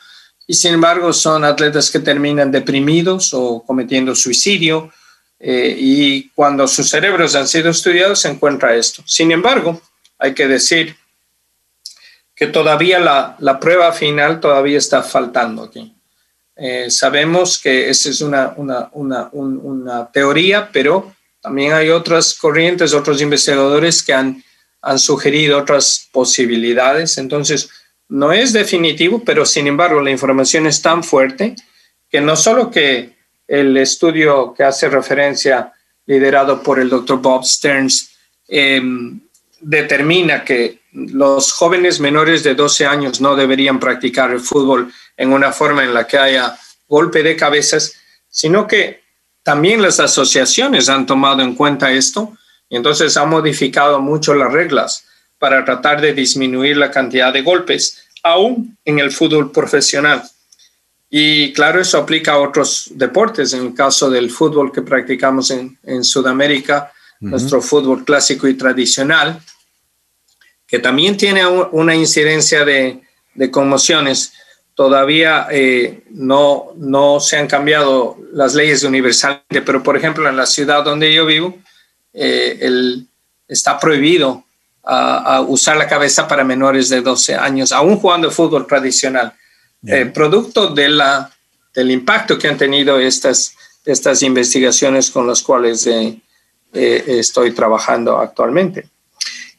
[0.46, 4.92] y sin embargo son atletas que terminan deprimidos o cometiendo suicidio
[5.38, 9.02] eh, y cuando sus cerebros han sido estudiados se encuentra esto.
[9.06, 9.80] Sin embargo,
[10.18, 10.96] hay que decir
[12.34, 15.94] que todavía la, la prueba final todavía está faltando aquí.
[16.56, 22.94] Eh, sabemos que esa es una, una, una, una, teoría, pero también hay otras corrientes,
[22.94, 24.42] otros investigadores que han,
[24.80, 27.18] han sugerido otras posibilidades.
[27.18, 27.68] Entonces,
[28.08, 31.56] no es definitivo, pero sin embargo la información es tan fuerte
[32.08, 33.15] que no solo que
[33.46, 35.72] el estudio que hace referencia,
[36.06, 38.10] liderado por el doctor Bob Stearns,
[38.48, 39.20] em,
[39.60, 45.52] determina que los jóvenes menores de 12 años no deberían practicar el fútbol en una
[45.52, 46.56] forma en la que haya
[46.88, 47.94] golpe de cabezas,
[48.28, 49.02] sino que
[49.42, 52.36] también las asociaciones han tomado en cuenta esto
[52.68, 55.04] y entonces han modificado mucho las reglas
[55.38, 60.22] para tratar de disminuir la cantidad de golpes, aún en el fútbol profesional.
[61.08, 63.52] Y claro, eso aplica a otros deportes.
[63.52, 69.40] En el caso del fútbol que practicamos en, en Sudamérica, nuestro fútbol clásico y tradicional,
[70.66, 73.00] que también tiene una incidencia de,
[73.34, 74.32] de conmociones,
[74.76, 80.46] todavía eh, no, no se han cambiado las leyes universalmente, pero por ejemplo en la
[80.46, 81.56] ciudad donde yo vivo,
[82.12, 83.06] eh, el,
[83.48, 84.44] está prohibido
[84.84, 89.32] a, usar la cabeza para menores de 12 años, aún jugando fútbol tradicional,
[89.86, 91.30] eh, producto de la,
[91.74, 95.88] del impacto que han tenido estas, estas investigaciones con las cuales
[96.72, 98.88] estoy trabajando actualmente.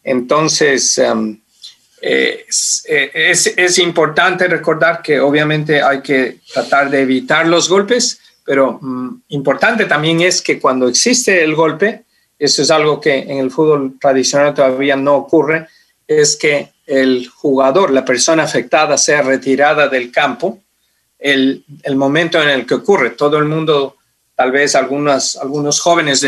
[0.03, 1.39] Entonces, em,
[1.99, 2.83] es,
[3.57, 9.85] es, importante recordar que obviamente hay que tratar de evitar los golpes, pero mm, importante
[9.85, 12.05] también es que cuando existe el golpe,
[12.39, 15.67] eso es algo que en el fútbol tradicional todavía no ocurre,
[16.07, 20.59] es que el jugador, la persona afectada, sea retirada del campo
[21.19, 21.63] el,
[21.95, 23.11] momento en el que ocurre.
[23.11, 23.97] Todo el mundo,
[24.35, 26.25] tal vez algunas, algunos jóvenes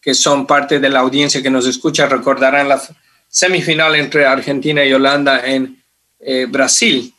[0.00, 2.82] que son parte de la audiencia que nos escucha recordarán la,
[3.34, 5.82] semifinal entre Argentina y Holanda en
[6.20, 7.12] eh, Brasil,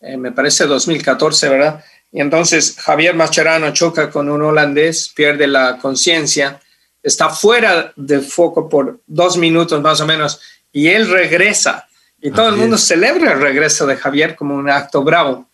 [0.00, 1.84] eh, me parece 2014, ¿verdad?
[2.12, 6.60] Y entonces Javier Mascherano choca con un holandés, pierde la conciencia,
[7.02, 10.40] está fuera de foco por dos minutos más o menos
[10.76, 11.88] y él regresa.
[12.20, 15.48] Y todo el mundo celebra el regreso de Javier como un acto bravo.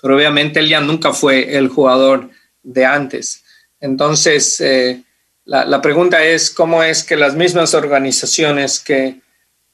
[0.00, 2.30] Pero obviamente él ya nunca fue el jugador
[2.62, 3.44] de antes.
[3.78, 5.02] Entonces, eh,
[5.44, 9.20] la, pregunta es cómo es que las mismas organizaciones que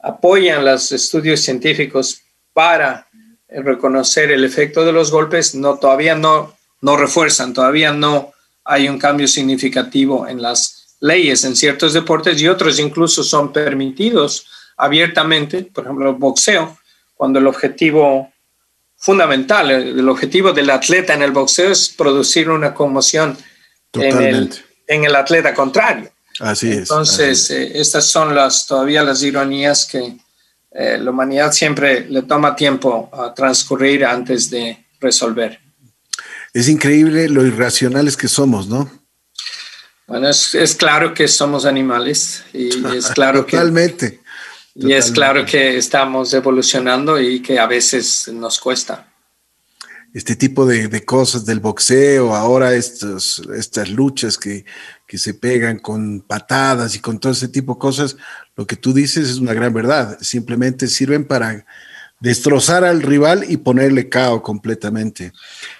[0.00, 2.22] apoyan los estudios científicos
[2.52, 3.06] para
[3.48, 8.32] reconocer el efecto de los golpes no todavía no, no refuerzan, todavía no
[8.64, 14.46] hay un cambio significativo en las leyes en ciertos deportes y otros incluso son permitidos
[14.76, 16.78] abiertamente, por ejemplo, el boxeo,
[17.14, 18.32] cuando el objetivo
[18.96, 23.36] fundamental, el objetivo del atleta en el boxeo es producir una conmoción
[23.92, 24.54] en el,
[24.86, 26.10] en el atleta contrario.
[26.40, 26.78] Así es.
[26.78, 30.16] Entonces, eh, estas son las todavía las ironías que
[30.72, 35.58] eh, la humanidad siempre le toma tiempo a transcurrir antes de resolver.
[36.52, 38.90] Es increíble lo irracionales que somos, ¿no?
[40.06, 44.26] Bueno, es, es claro que somos animales y es claro totalmente, que...
[44.74, 49.06] Y es claro que estamos evolucionando y que a veces nos cuesta
[50.16, 54.64] este tipo de, cosas del boxeo, ahora estos, estas luchas que,
[55.06, 58.16] que, se pegan con patadas y con todo ese tipo de cosas,
[58.56, 60.16] lo que tú dices es una gran verdad.
[60.22, 61.66] Simplemente sirven para
[62.20, 65.32] destrozar al rival y ponerle cao completamente.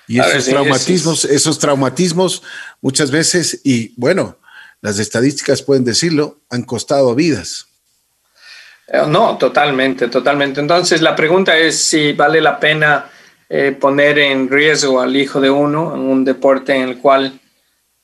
[0.07, 2.43] Y esos traumatismos, esos traumatismos
[2.81, 4.37] muchas veces, y bueno,
[4.81, 7.67] las estadísticas pueden decirlo, han costado vidas.
[8.89, 10.61] Eh, no, totalmente, totalmente.
[10.61, 13.11] Entonces la pregunta es si vale la pena
[13.49, 17.41] eh, poner en riesgo al hijo de uno en un deporte en el cual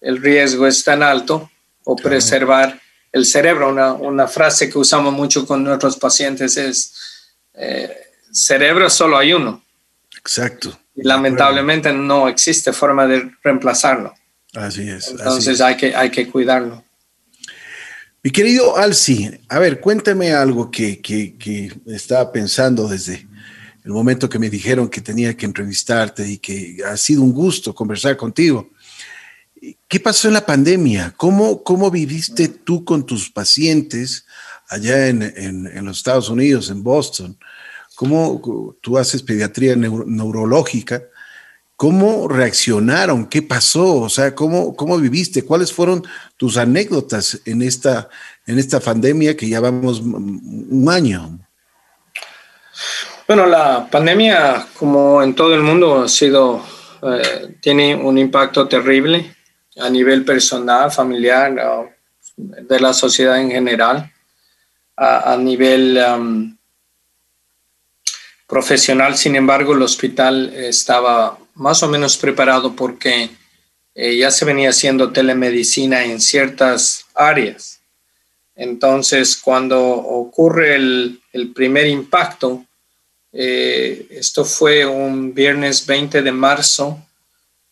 [0.00, 1.50] el riesgo es tan alto
[1.84, 2.80] o preservar
[3.12, 3.68] el cerebro.
[3.68, 6.94] Una, una, frase que usamos mucho con nuestros pacientes es,
[7.54, 9.62] eh, cerebro solo hay uno.
[10.18, 10.78] Exacto.
[10.94, 14.14] Y lamentablemente no existe forma de reemplazarlo.
[14.54, 15.08] Así es.
[15.10, 16.84] Entonces Hay, que, hay que cuidarlo.
[18.22, 23.26] Mi querido Alci, a ver, cuéntame algo que, que, que estaba pensando desde,
[23.84, 27.74] el momento que me dijeron que tenía que entrevistarte y que ha sido un gusto
[27.74, 28.70] conversar contigo.
[29.88, 31.14] ¿Qué pasó en la pandemia?
[31.16, 34.24] ¿Cómo, cómo viviste tú con tus pacientes
[34.68, 37.36] allá en, en, los Estados Unidos, en Boston?
[38.02, 41.04] ¿Cómo tú haces pediatría neurológica?
[41.76, 43.26] ¿Cómo reaccionaron?
[43.26, 44.00] ¿Qué pasó?
[44.00, 45.44] O sea, ¿cómo, cómo viviste?
[45.44, 46.02] ¿Cuáles fueron
[46.36, 48.08] tus anécdotas en esta,
[48.44, 51.38] en esta pandemia que ya vamos un año?
[53.28, 56.60] Bueno, la pandemia, como en todo el mundo, ha sido,
[57.04, 59.32] eh, tiene un impacto terrible
[59.80, 61.94] a nivel personal, familiar,
[62.36, 64.10] de la sociedad en general,
[64.96, 66.56] a, nivel
[68.52, 69.16] profesional.
[69.16, 73.30] Sin embargo, el hospital estaba más o menos preparado porque
[73.94, 77.80] eh, ya se venía haciendo telemedicina en ciertas áreas.
[78.54, 81.22] Entonces, cuando ocurre el,
[81.54, 82.66] primer impacto,
[83.32, 87.02] eh, esto fue un viernes 20 de marzo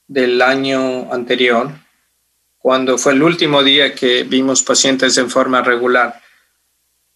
[0.08, 1.72] del año anterior,
[2.58, 6.22] cuando fue el último día que vimos pacientes en forma regular.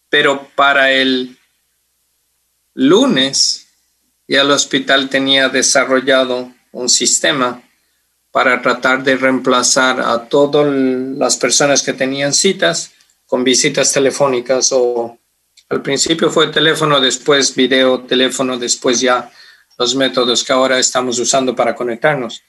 [0.07, 1.39] Pero para el
[2.75, 3.67] lunes
[4.27, 7.61] ya el hospital tenía desarrollado un sistema
[8.31, 12.91] para tratar de reemplazar a todas las personas que tenían citas
[13.25, 15.17] con visitas telefónicas o
[15.69, 19.31] al principio fue teléfono, después video, teléfono, después ya
[19.77, 22.43] los métodos que ahora estamos usando para conectarnos.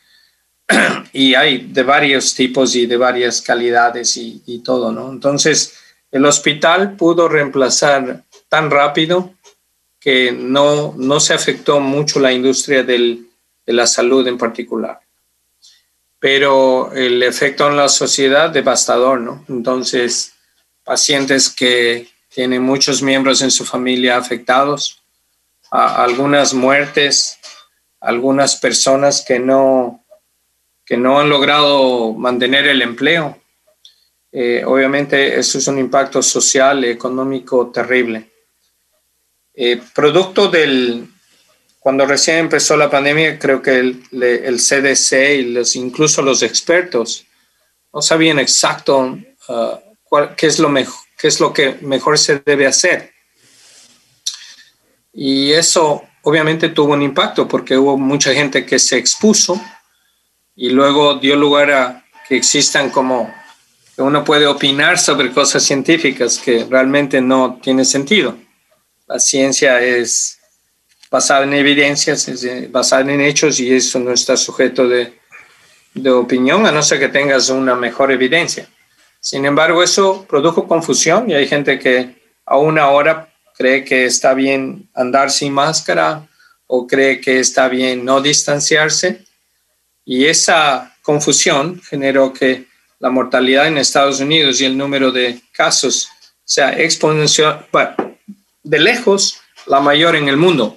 [1.12, 5.10] y hay de varios tipos y de varias calidades y, y, todo, ¿no?
[5.10, 5.78] Entonces,
[6.10, 9.35] el hospital pudo reemplazar tan rápido
[10.06, 13.24] que no, no se afectó mucho la industria de
[13.66, 15.00] la salud en particular.
[16.20, 19.44] Pero el efecto en la sociedad devastador, ¿no?
[19.48, 20.32] Entonces,
[20.84, 25.02] pacientes que tienen muchos miembros en su familia afectados,
[25.72, 27.40] algunas muertes,
[27.98, 30.04] algunas personas que no,
[30.84, 33.40] que no han logrado mantener el empleo.
[34.30, 38.35] Eh, obviamente eso es un impacto social económico terrible.
[39.56, 41.08] Eh, producto del,
[41.80, 47.24] cuando recién empezó la pandemia, creo que el, el CDC y los, incluso los expertos
[47.96, 52.42] no sabían exacto uh, cuál, qué, es lo mejor, qué es lo que mejor se
[52.44, 53.14] debe hacer.
[55.14, 59.58] Y eso obviamente tuvo un impacto porque hubo mucha gente que se expuso
[60.54, 63.32] y luego dio lugar a que existan como
[63.94, 68.36] que uno puede opinar sobre cosas científicas que realmente no tiene sentido.
[69.06, 70.38] La ciencia es
[71.10, 75.18] basada en evidencias, es eh, basada en hechos y eso no está sujeto de,
[75.94, 78.68] de opinión a no ser que tengas una mejor evidencia.
[79.20, 84.88] Sin embargo, eso produjo confusión y hay gente que aún ahora cree que está bien
[84.94, 86.28] andar sin máscara
[86.66, 89.24] o cree que está bien no distanciarse
[90.04, 92.66] y esa confusión generó que
[92.98, 96.08] la mortalidad en Estados Unidos y el número de casos
[96.44, 97.66] sea exponencial,
[98.66, 100.76] de lejos la mayor en el mundo,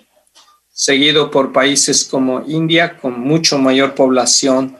[0.71, 4.77] seguido por países como India con mucho mayor población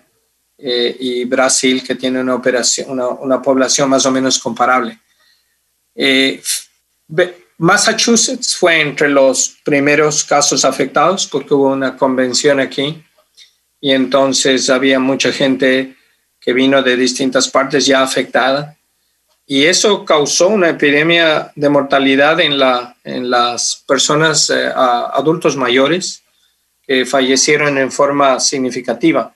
[0.57, 4.99] eh, y Brasil que tiene una, operación, una, una población más o menos comparable.
[5.95, 6.41] Eh,
[7.57, 13.03] Massachusetts fue entre los primeros casos afectados porque hubo una convención aquí
[13.82, 15.95] y entonces había mucha gente
[16.39, 18.78] que vino de distintas partes ya afectada
[19.52, 26.22] y eso causó una epidemia de mortalidad en, la, en las personas eh, adultos mayores
[26.84, 29.34] que fallecieron en forma significativa.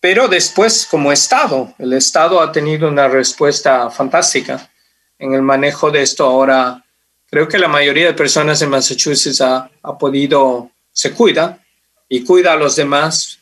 [0.00, 4.70] Pero después, como Estado, el Estado ha tenido una respuesta fantástica
[5.18, 6.24] en el manejo de esto.
[6.24, 6.82] Ahora,
[7.28, 11.62] creo que la mayoría de personas en Massachusetts ha podido, se cuida
[12.08, 13.38] y cuida a los demás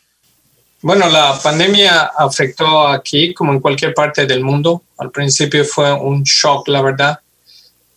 [0.85, 4.83] bueno, la pandemia afectó aquí como en cualquier parte del mundo.
[4.99, 7.19] Al principio fue un shock, la verdad.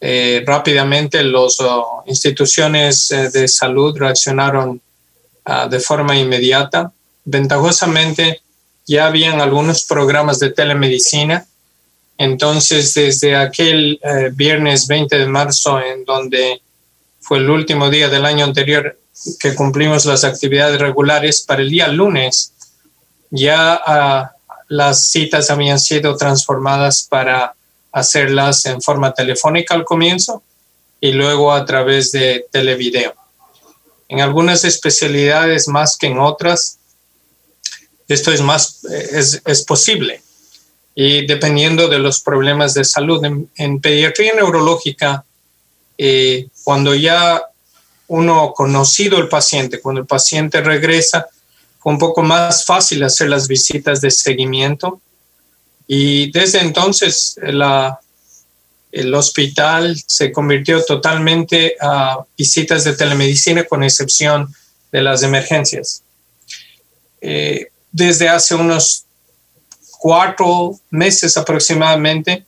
[0.01, 4.81] Eh, rápidamente las oh, instituciones eh, de salud reaccionaron
[5.45, 6.91] ah, de forma inmediata.
[7.27, 8.41] Ventajosamente,
[8.87, 11.47] ya habían algunos programas de telemedicina.
[12.17, 16.63] Entonces, desde aquel eh, viernes 20 de marzo, en donde
[17.21, 18.99] fue el último día del año anterior
[19.39, 22.55] que cumplimos las actividades regulares, para el día lunes,
[23.31, 24.33] ya ah,
[24.69, 27.55] las citas habían sido transformadas para
[27.93, 30.43] hacerlas en forma telefónica al comienzo
[31.01, 33.15] y luego a través de televideo.
[34.09, 36.79] En algunas especialidades más que en otras,
[38.09, 40.23] esto es más es, es posible
[41.01, 43.25] y dependiendo de los problemas de salud.
[43.55, 45.25] En, pediatría neurológica,
[45.97, 47.41] eh, cuando ya
[48.09, 51.29] uno ha conocido el paciente, cuando el paciente regresa,
[51.79, 55.01] fue un poco más fácil hacer las visitas de seguimiento
[55.87, 57.39] y desde entonces
[58.93, 64.55] el hospital se convirtió totalmente a visitas de telemedicina con excepción
[64.93, 66.03] de las emergencias.
[67.21, 69.05] Eh, desde hace unos
[69.99, 72.45] cuatro meses aproximadamente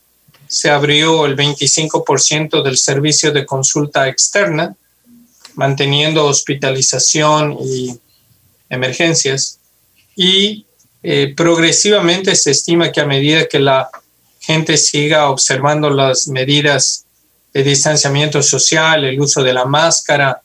[0.47, 4.75] se abrió el 25% del servicio de consulta externa
[5.55, 7.99] manteniendo hospitalización y
[8.71, 9.59] emergencias.
[10.17, 10.65] Y
[11.03, 13.91] eh, progresivamente se estima que a medida que la
[14.41, 17.05] gente siga observando las medidas
[17.53, 20.41] de distanciamiento social, el uso de la máscara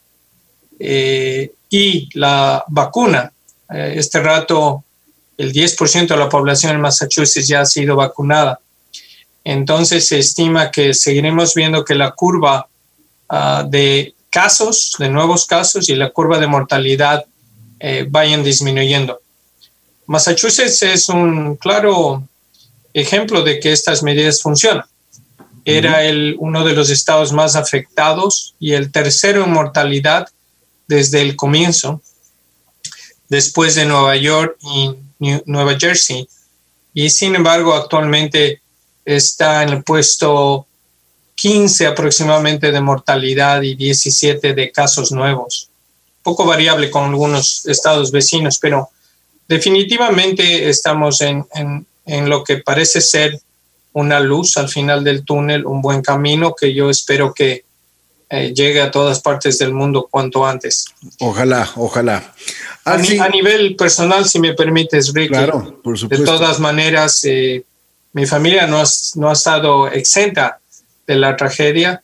[0.80, 3.32] eh, y la vacuna,
[3.74, 4.84] eh, este rato
[5.38, 8.60] el 10% de la población en Massachusetts ya ha sido vacunada.
[9.44, 12.68] Entonces se estima que seguiremos viendo que la curva
[13.30, 17.26] ah, de casos, de nuevos casos y la curva de mortalidad
[18.10, 19.20] vayan disminuyendo.
[20.08, 22.28] Massachusetts es un claro
[22.94, 24.86] ejemplo de que estas medidas funcionan.
[25.66, 30.28] Era el, uno de los estados más afectados y el tercero en mortalidad
[30.88, 32.02] desde el comienzo,
[33.30, 34.96] después de Nueva York y
[35.46, 36.28] Nueva Jersey.
[36.94, 38.62] Y sin embargo, actualmente
[39.04, 40.68] está en el puesto
[41.36, 45.70] 15 aproximadamente de mortalidad y 17 de casos nuevos.
[46.26, 48.90] Poco variable con algunos estados vecinos, pero
[49.48, 51.46] definitivamente estamos en,
[52.28, 53.40] lo que parece ser
[53.94, 57.64] una luz al final del túnel, un buen camino que yo espero que
[58.32, 60.86] eh, llegue a todas partes del mundo cuanto antes.
[61.20, 62.34] Ojalá, ojalá.
[62.86, 62.98] A,
[63.30, 65.30] nivel personal, si me permites, Ricky.
[65.30, 66.24] Claro, por supuesto.
[66.24, 67.64] De todas maneras, eh,
[68.14, 70.60] mi familia no ha, no ha estado exenta
[71.06, 72.02] de la tragedia.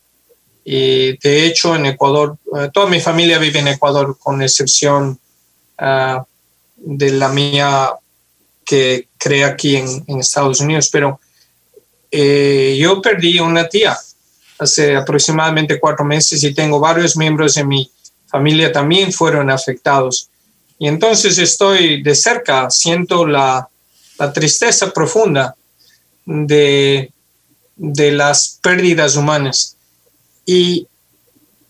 [0.63, 5.19] Y de hecho, en Ecuador, eh, toda mi familia vive en Ecuador, con excepción
[5.79, 6.23] uh,
[6.77, 7.91] de la mía
[8.63, 11.19] que crea aquí en, Estados Unidos, pero
[12.11, 13.97] eh, yo perdí una tía
[14.59, 17.91] hace aproximadamente cuatro meses y tengo varios miembros de mi
[18.27, 20.29] familia también fueron afectados.
[20.77, 23.67] Y entonces estoy de cerca, siento la,
[24.35, 25.55] tristeza profunda
[26.25, 27.11] de
[27.75, 29.75] las pérdidas humanas
[30.45, 30.87] y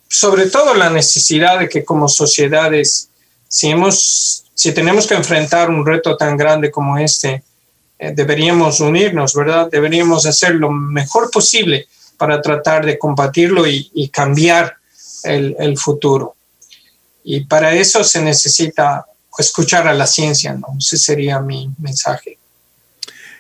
[0.08, 3.10] sobre todo la necesidad de que como sociedades,
[3.48, 7.44] si hemos si tenemos que enfrentar un reto tan grande como este,
[7.98, 9.68] eh, deberíamos unirnos, ¿verdad?
[9.72, 14.76] Deberíamos hacer lo mejor posible para tratar de combatirlo y, cambiar
[15.24, 16.36] el, futuro.
[17.24, 19.04] Y para eso se necesita
[19.36, 20.68] escuchar a la ciencia, ¿no?
[20.78, 22.38] Ese sería mi mensaje.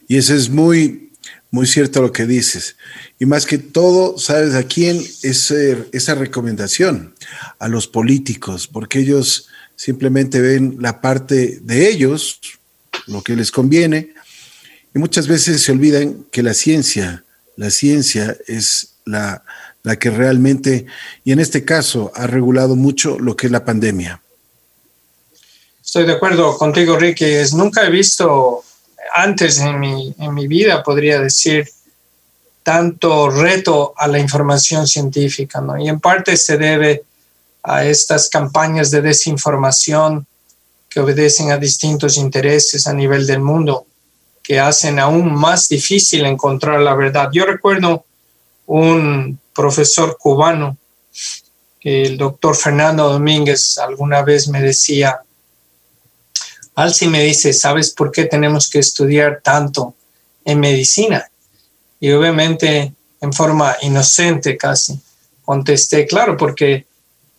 [0.07, 1.11] Y eso es muy,
[1.51, 2.75] muy cierto lo que dices.
[3.21, 7.13] Y más que todo, ¿sabes a quién es esa recomendación?
[7.59, 12.39] A los políticos, porque ellos simplemente ven la parte de ellos,
[13.05, 14.15] lo que les conviene,
[14.95, 17.23] y muchas veces se olvidan que la ciencia,
[17.57, 19.43] la ciencia es la,
[19.83, 20.87] la que realmente,
[21.23, 24.19] y en este caso, ha regulado mucho lo que es la pandemia.
[25.85, 27.25] Estoy de acuerdo contigo, Ricky.
[27.53, 28.63] nunca he visto
[29.13, 31.69] antes en mi, en mi vida, podría decir,
[32.63, 35.77] tanto reto a la información científica, ¿no?
[35.77, 37.03] Y en parte se debe
[37.63, 40.25] a estas campañas de desinformación
[40.89, 43.85] que obedecen a distintos intereses a nivel del mundo,
[44.43, 47.29] que hacen aún más difícil encontrar la verdad.
[47.31, 48.05] Yo recuerdo
[48.65, 50.77] un profesor cubano,
[51.81, 55.21] el doctor Fernando Domínguez, alguna vez me decía,
[56.75, 59.95] Alci me dice, ¿sabes por qué tenemos que estudiar tanto
[60.45, 61.30] en medicina?
[62.01, 64.99] Y obviamente en forma inocente casi
[65.45, 66.85] contesté, claro, porque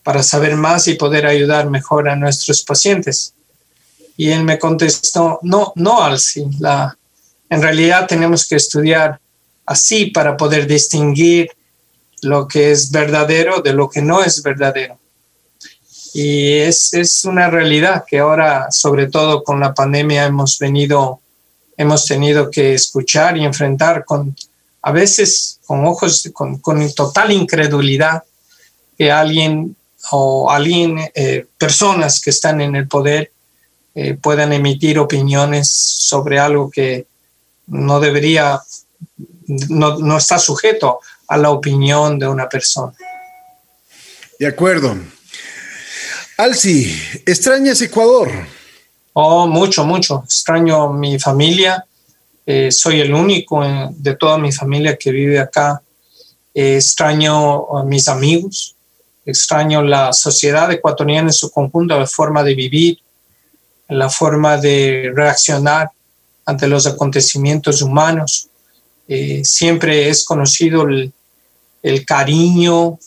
[0.03, 3.35] para saber más y poder ayudar mejor a nuestros pacientes.
[4.17, 6.97] Y él me contestó, no, no, Alci, la,
[7.51, 9.21] en realidad tenemos que estudiar
[9.67, 11.51] así para poder distinguir
[12.23, 14.99] lo que es verdadero de lo que no es verdadero.
[16.15, 21.21] Y es, es una realidad que ahora, sobre todo con la pandemia, hemos venido,
[21.77, 24.37] hemos tenido que escuchar y enfrentar con,
[24.83, 28.25] a veces con ojos, con, con total incredulidad,
[28.99, 29.77] que alguien
[30.11, 33.33] o alguien, eh, personas que están en el poder
[33.95, 37.07] eh, puedan emitir opiniones sobre algo que
[37.69, 38.61] no debería,
[39.47, 42.93] no, no está sujeto a la opinión de una persona.
[44.39, 44.97] De acuerdo.
[46.37, 46.93] Alci,
[47.27, 48.29] ¿extrañas Ecuador?
[49.13, 50.23] Oh, mucho, mucho.
[50.25, 51.85] Extraño mi familia.
[52.45, 55.83] Eh, soy el único de toda mi familia que vive acá.
[56.55, 58.77] extraño a mis amigos
[59.25, 62.99] extraño la sociedad ecuatoriana en su conjunto, la forma de vivir,
[63.89, 65.91] la forma de reaccionar
[66.45, 68.49] ante los acontecimientos humanos.
[69.09, 71.13] Eh, siempre es conocido el,
[72.07, 72.99] cariño,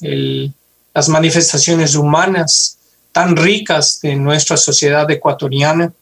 [0.93, 2.77] las manifestaciones humanas
[3.11, 5.93] tan ricas de nuestra sociedad ecuatoriana,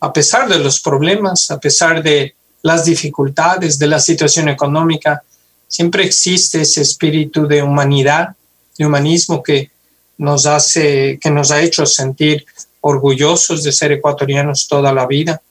[0.00, 2.34] a pesar de los problemas, a pesar de
[2.64, 5.22] las dificultades, de la situación económica,
[5.68, 8.34] siempre existe ese espíritu de humanidad
[8.76, 9.70] de humanismo que
[10.18, 12.44] nos hace, que nos ha hecho sentir
[12.80, 15.42] orgullosos de ser ecuatorianos toda la vida.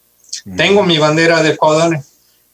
[0.45, 0.57] Mm.
[0.57, 1.99] Tengo mi bandera de Ecuador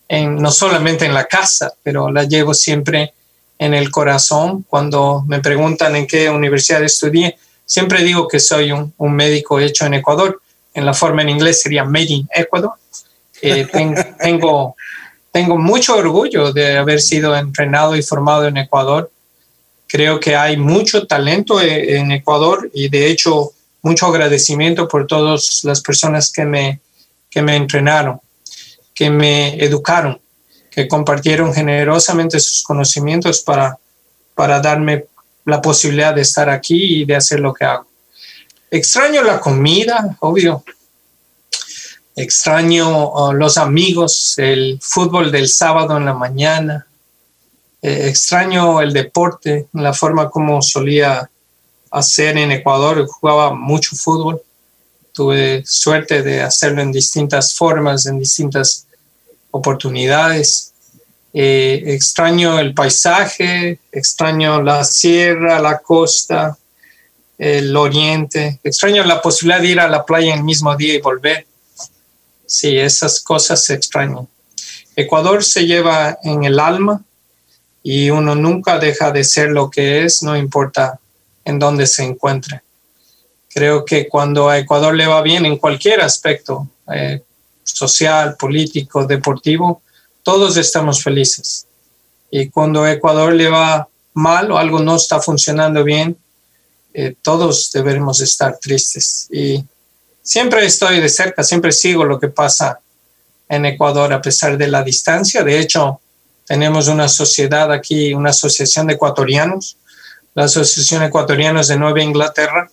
[0.08, 3.14] en, no solamente en la casa, pero la llevo siempre
[3.58, 4.66] en el corazón.
[4.68, 9.94] Cuando me preguntan en qué universidad estudié, siempre digo que soy un, médico hecho en
[9.96, 10.42] Ecuador.
[10.74, 12.74] En la forma en inglés sería Made in Ecuador.
[13.42, 13.68] Eh,
[14.20, 14.76] tengo,
[15.32, 19.12] tengo mucho orgullo de haber sido entrenado y formado en Ecuador.
[19.88, 25.62] Creo que hay mucho talento e, en Ecuador y de hecho mucho agradecimiento por todas
[25.64, 26.82] las personas que me,
[27.30, 28.20] que me entrenaron,
[28.94, 30.20] que me educaron,
[30.70, 33.78] que compartieron generosamente sus conocimientos para,
[34.36, 35.06] para darme
[35.46, 37.88] la posibilidad de estar aquí y de hacer lo que hago.
[38.72, 40.64] Extraño la comida, obvio.
[42.20, 46.86] Extraño uh, los amigos, el fútbol del sábado en la mañana.
[47.82, 51.30] Eh, extraño el deporte, la forma como solía
[51.90, 53.08] hacer en Ecuador.
[53.08, 54.42] Jugaba mucho fútbol.
[55.14, 58.86] Tuve suerte de hacerlo en distintas formas, en distintas
[59.52, 60.74] oportunidades.
[61.34, 66.58] Eh, extraño el paisaje, extraño la sierra, la costa,
[67.38, 68.60] el oriente.
[68.62, 71.48] Extraño la posibilidad de ir a la playa el mismo día y volver.
[72.50, 74.28] Sí, esas cosas se extrañan.
[74.96, 77.04] Ecuador se lleva en el alma
[77.84, 81.00] y uno nunca deja de ser lo que es, no importa
[81.46, 82.62] en dónde se encuentre.
[83.50, 87.22] Creo que cuando a Ecuador le va bien en cualquier aspecto, eh,
[87.64, 89.84] social, político, deportivo,
[90.24, 91.68] todos estamos felices.
[92.32, 96.18] Y cuando a Ecuador le va mal o algo no está funcionando bien,
[96.96, 99.28] eh, todos deberemos estar tristes.
[99.32, 99.64] Y
[100.22, 102.80] siempre estoy de cerca, siempre sigo lo que pasa
[103.48, 105.44] en Ecuador a pesar de la distancia.
[105.44, 106.00] De hecho,
[106.46, 109.78] tenemos una sociedad aquí, una asociación de ecuatorianos
[110.40, 112.70] la Asociación Ecuatoriana de Nueva Inglaterra,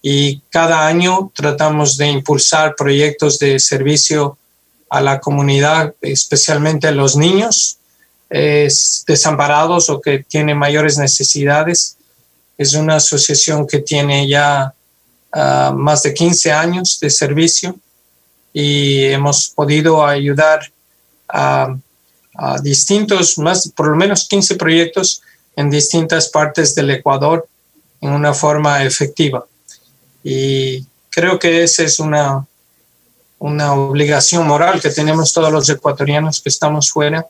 [0.00, 4.38] y cada año tratamos de impulsar proyectos de servicio
[4.90, 7.78] a la comunidad, especialmente a los niños
[8.30, 11.96] desamparados o que tienen mayores necesidades.
[12.56, 14.74] Es una asociación que tiene ya
[15.32, 17.76] más de 15 años de servicio
[18.52, 20.60] y hemos podido ayudar
[21.28, 21.76] a,
[22.34, 25.22] a distintos, más por lo menos 15 proyectos
[25.56, 27.46] en distintas partes del Ecuador
[28.00, 29.44] en una forma efectiva.
[30.22, 32.46] Y creo que esa es una,
[33.38, 37.26] una obligación moral que tenemos todos los ecuatorianos que estamos fuera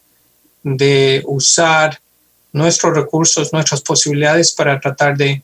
[0.63, 1.99] de usar
[2.53, 5.43] nuestros recursos, nuestras posibilidades para tratar de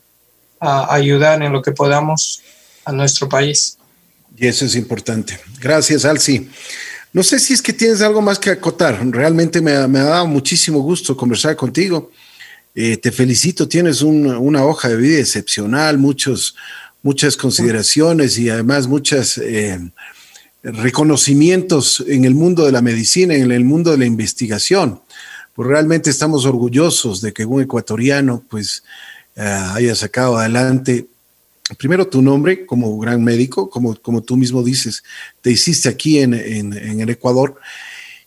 [0.65, 2.41] ayudar en lo que podamos
[2.83, 3.77] a nuestro país.
[4.37, 5.39] Y eso es importante.
[5.59, 6.49] Gracias, Alci.
[7.13, 8.99] No sé si es que tienes algo más que acotar.
[9.09, 12.11] Realmente me, me ha dado muchísimo gusto conversar contigo.
[12.77, 16.57] Eh, te felicito, tienes una hoja de vida excepcional, muchos,
[17.03, 19.79] muchas consideraciones y además muchos eh,
[20.61, 25.01] reconocimientos en el mundo de la medicina, en el mundo de la investigación.
[25.53, 28.83] Pues realmente estamos orgullosos de que un ecuatoriano pues
[29.35, 31.07] eh, haya sacado adelante
[31.77, 35.03] primero tu nombre como gran médico, como, como tú mismo dices,
[35.41, 37.55] te hiciste aquí en, en el Ecuador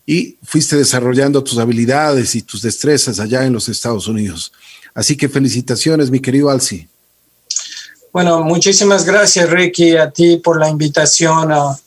[0.05, 4.53] y fuiste desarrollando tus habilidades y tus destrezas allá en los Estados Unidos.
[4.95, 6.89] Así que felicitaciones, mi querido Alci.
[8.13, 11.79] Bueno, muchísimas gracias, Ricky, a ti por la invitación a,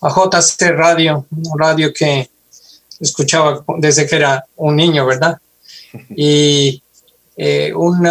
[0.00, 2.28] a JC Radio, un radio que
[3.00, 5.38] escuchaba desde que era un niño, ¿verdad?
[6.16, 6.82] Y
[7.40, 8.04] eh, un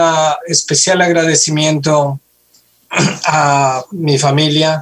[0.47, 2.17] especial agradecimiento
[3.25, 4.82] a mi familia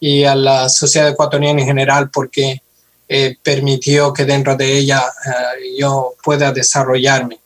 [0.00, 2.62] y a la sociedad ecuatoriana en general, porque
[3.08, 7.38] eh, permitió que dentro de ella eh, yo pueda desarrollarme.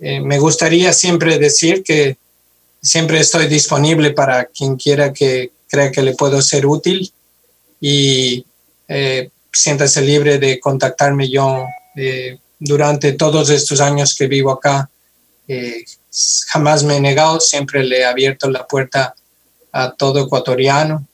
[0.00, 2.16] Me gustaría siempre decir que
[2.80, 7.12] siempre estoy disponible para quien quiera que crea que le puedo ser útil
[7.80, 8.44] y
[9.52, 11.66] siéntase libre de contactarme yo
[12.58, 14.90] durante todos estos años que vivo acá.
[16.46, 19.14] Jamás me he negado, siempre le he abierto la puerta
[19.72, 21.06] a todo ecuatoriano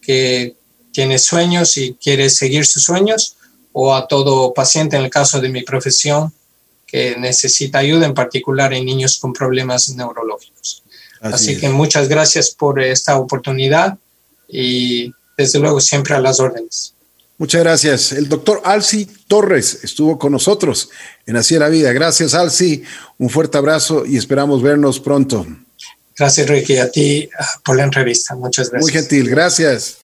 [0.00, 0.56] que
[0.92, 3.36] tiene sueños y quiere seguir sus sueños,
[3.76, 6.32] o a todo paciente en el caso de mi profesión
[6.86, 10.84] que necesita ayuda, en particular en niños con problemas neurológicos.
[11.20, 13.98] Así, que muchas gracias por esta oportunidad
[14.46, 16.94] y desde luego siempre a las órdenes.
[17.36, 18.12] Muchas gracias.
[18.12, 20.90] El doctor Alci Torres estuvo con nosotros
[21.26, 21.92] en Así la Vida.
[21.92, 22.84] Gracias, Alci.
[23.18, 25.46] Un fuerte abrazo y esperamos vernos pronto.
[26.16, 27.28] Gracias, Ricky, a ti
[27.64, 28.36] por la entrevista.
[28.36, 28.82] Muchas gracias.
[28.82, 30.03] Muy gentil, gracias.